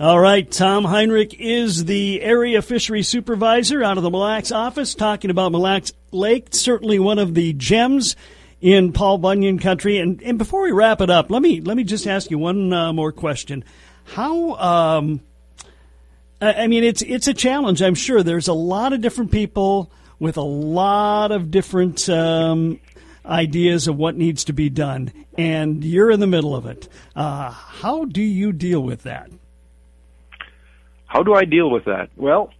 All 0.00 0.20
right, 0.20 0.48
Tom 0.48 0.84
Heinrich 0.84 1.34
is 1.40 1.84
the 1.86 2.22
area 2.22 2.62
fishery 2.62 3.02
supervisor 3.02 3.82
out 3.82 3.96
of 3.96 4.04
the 4.04 4.10
Mille 4.10 4.20
Lacs 4.20 4.52
office, 4.52 4.94
talking 4.94 5.28
about 5.28 5.50
Mille 5.50 5.62
Lacs 5.62 5.92
Lake, 6.12 6.50
certainly 6.52 7.00
one 7.00 7.18
of 7.18 7.34
the 7.34 7.52
gems 7.54 8.14
in 8.60 8.92
Paul 8.92 9.18
Bunyan 9.18 9.58
country. 9.58 9.98
And, 9.98 10.22
and 10.22 10.38
before 10.38 10.62
we 10.62 10.70
wrap 10.70 11.00
it 11.00 11.10
up, 11.10 11.32
let 11.32 11.42
me 11.42 11.60
let 11.60 11.76
me 11.76 11.82
just 11.82 12.06
ask 12.06 12.30
you 12.30 12.38
one 12.38 12.72
uh, 12.72 12.92
more 12.92 13.10
question. 13.10 13.64
How? 14.04 14.54
Um, 14.54 15.20
I 16.40 16.68
mean, 16.68 16.84
it's 16.84 17.02
it's 17.02 17.26
a 17.26 17.34
challenge. 17.34 17.82
I'm 17.82 17.96
sure 17.96 18.22
there's 18.22 18.46
a 18.46 18.52
lot 18.52 18.92
of 18.92 19.00
different 19.00 19.32
people 19.32 19.90
with 20.20 20.36
a 20.36 20.42
lot 20.42 21.32
of 21.32 21.50
different 21.50 22.08
um, 22.08 22.78
ideas 23.26 23.88
of 23.88 23.96
what 23.96 24.14
needs 24.14 24.44
to 24.44 24.52
be 24.52 24.70
done, 24.70 25.12
and 25.36 25.82
you're 25.82 26.12
in 26.12 26.20
the 26.20 26.28
middle 26.28 26.54
of 26.54 26.66
it. 26.66 26.88
Uh, 27.16 27.50
how 27.50 28.04
do 28.04 28.22
you 28.22 28.52
deal 28.52 28.80
with 28.80 29.02
that? 29.02 29.28
How 31.08 31.22
do 31.22 31.34
I 31.34 31.44
deal 31.46 31.70
with 31.70 31.86
that? 31.86 32.10
Well, 32.16 32.52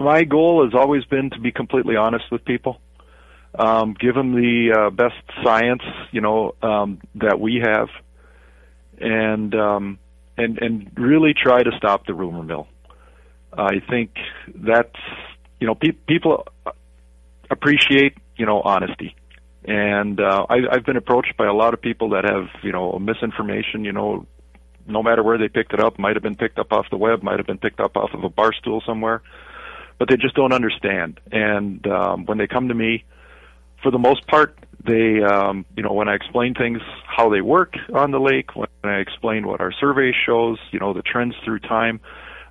my 0.00 0.24
goal 0.24 0.64
has 0.64 0.74
always 0.74 1.04
been 1.04 1.30
to 1.30 1.40
be 1.40 1.52
completely 1.52 1.96
honest 1.96 2.24
with 2.30 2.44
people. 2.44 2.80
Um, 3.56 3.94
give 3.98 4.16
them 4.16 4.32
the 4.32 4.74
uh, 4.76 4.90
best 4.90 5.14
science, 5.44 5.82
you 6.10 6.20
know, 6.20 6.56
um, 6.60 7.00
that 7.14 7.38
we 7.38 7.62
have, 7.64 7.88
and 9.00 9.54
um, 9.54 9.98
and 10.36 10.58
and 10.58 10.90
really 10.96 11.34
try 11.34 11.62
to 11.62 11.70
stop 11.76 12.04
the 12.04 12.14
rumor 12.14 12.42
mill. 12.42 12.66
I 13.56 13.78
think 13.88 14.10
that's 14.56 14.98
you 15.60 15.68
know 15.68 15.76
pe- 15.76 15.92
people 15.92 16.48
appreciate 17.48 18.16
you 18.36 18.44
know 18.44 18.60
honesty, 18.60 19.14
and 19.64 20.18
uh, 20.18 20.46
I, 20.50 20.56
I've 20.72 20.84
been 20.84 20.96
approached 20.96 21.36
by 21.36 21.46
a 21.46 21.54
lot 21.54 21.74
of 21.74 21.80
people 21.80 22.10
that 22.10 22.24
have 22.24 22.48
you 22.64 22.72
know 22.72 22.98
misinformation, 22.98 23.84
you 23.84 23.92
know, 23.92 24.26
no 24.86 25.02
matter 25.02 25.22
where 25.22 25.38
they 25.38 25.48
picked 25.48 25.72
it 25.72 25.80
up, 25.80 25.98
might 25.98 26.16
have 26.16 26.22
been 26.22 26.36
picked 26.36 26.58
up 26.58 26.72
off 26.72 26.86
the 26.90 26.96
web, 26.96 27.22
might 27.22 27.38
have 27.38 27.46
been 27.46 27.58
picked 27.58 27.80
up 27.80 27.96
off 27.96 28.10
of 28.14 28.24
a 28.24 28.28
bar 28.28 28.52
stool 28.52 28.82
somewhere, 28.86 29.22
but 29.98 30.08
they 30.08 30.16
just 30.16 30.34
don't 30.34 30.52
understand. 30.52 31.20
And 31.32 31.86
um, 31.86 32.26
when 32.26 32.38
they 32.38 32.46
come 32.46 32.68
to 32.68 32.74
me, 32.74 33.04
for 33.82 33.90
the 33.90 33.98
most 33.98 34.26
part, 34.26 34.58
they, 34.84 35.22
um, 35.22 35.64
you 35.76 35.82
know, 35.82 35.92
when 35.92 36.08
I 36.08 36.14
explain 36.14 36.54
things 36.54 36.80
how 37.06 37.30
they 37.30 37.40
work 37.40 37.74
on 37.94 38.10
the 38.10 38.20
lake, 38.20 38.54
when 38.54 38.68
I 38.82 38.96
explain 38.96 39.46
what 39.46 39.60
our 39.60 39.72
survey 39.72 40.12
shows, 40.26 40.58
you 40.70 40.78
know, 40.78 40.92
the 40.92 41.02
trends 41.02 41.34
through 41.44 41.60
time, 41.60 42.00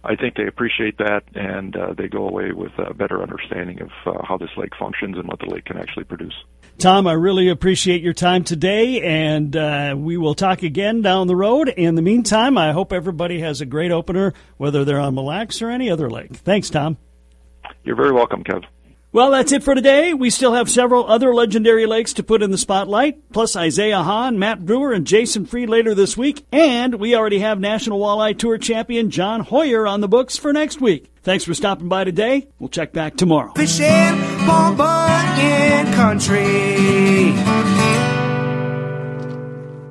I 0.04 0.16
think 0.16 0.36
they 0.36 0.48
appreciate 0.48 0.98
that 0.98 1.24
and 1.34 1.76
uh, 1.76 1.94
they 1.98 2.08
go 2.08 2.28
away 2.28 2.52
with 2.52 2.72
a 2.78 2.94
better 2.94 3.22
understanding 3.22 3.82
of 3.82 3.90
uh, 4.06 4.26
how 4.26 4.38
this 4.38 4.50
lake 4.58 4.74
functions 4.78 5.18
and 5.18 5.28
what 5.28 5.40
the 5.40 5.46
lake 5.46 5.66
can 5.66 5.78
actually 5.78 6.04
produce. 6.04 6.34
Tom, 6.78 7.08
I 7.08 7.14
really 7.14 7.50
appreciate 7.50 8.02
your 8.02 8.14
time 8.14 8.44
today, 8.44 9.02
and 9.02 9.56
uh, 9.56 9.96
we 9.98 10.18
will 10.18 10.34
talk 10.34 10.64
again 10.64 11.02
down 11.02 11.28
the 11.28 11.36
road. 11.36 11.70
In 11.70 11.96
the 11.96 12.02
meantime, 12.02 12.58
I 12.58 12.72
hope 12.72 12.92
everybody 12.92 13.40
has 13.42 13.62
a 13.62 13.66
great 13.66 13.92
opener, 13.92 14.34
whether 14.58 14.84
they're 14.84 15.00
on 15.00 15.14
Mille 15.14 15.28
Lacs 15.28 15.62
or 15.62 15.70
any 15.70 15.90
other 15.90 16.10
lake. 16.10 16.36
Thanks, 16.36 16.70
Tom. 16.70 16.98
You're 17.84 17.96
very 17.96 18.12
welcome, 18.12 18.44
Kev. 18.44 18.66
Well, 19.14 19.30
that's 19.30 19.52
it 19.52 19.62
for 19.62 19.76
today. 19.76 20.16
We 20.16 20.32
still 20.32 20.54
have 20.54 20.72
several 20.72 21.06
other 21.06 21.36
legendary 21.36 21.86
lakes 21.86 22.14
to 22.14 22.24
put 22.24 22.42
in 22.42 22.50
the 22.50 22.58
spotlight, 22.58 23.30
plus 23.32 23.56
Isaiah 23.56 24.02
Hahn, 24.02 24.40
Matt 24.40 24.66
Brewer, 24.66 24.92
and 24.92 25.06
Jason 25.06 25.46
Freed 25.46 25.70
later 25.70 25.94
this 25.94 26.18
week. 26.18 26.44
And 26.52 26.96
we 26.96 27.16
already 27.16 27.38
have 27.38 27.60
National 27.60 28.00
Walleye 28.00 28.36
Tour 28.36 28.58
champion 28.58 29.12
John 29.12 29.42
Hoyer 29.42 29.86
on 29.86 30.02
the 30.02 30.08
books 30.08 30.36
for 30.36 30.52
next 30.52 30.82
week. 30.82 31.12
Thanks 31.22 31.44
for 31.44 31.54
stopping 31.54 31.90
by 31.90 32.06
today. 32.06 32.48
We'll 32.58 32.70
check 32.70 32.92
back 32.92 33.16
tomorrow. 33.16 33.54
Fishing, 33.54 33.86
Bunyan 34.48 35.94
Country. 35.94 37.34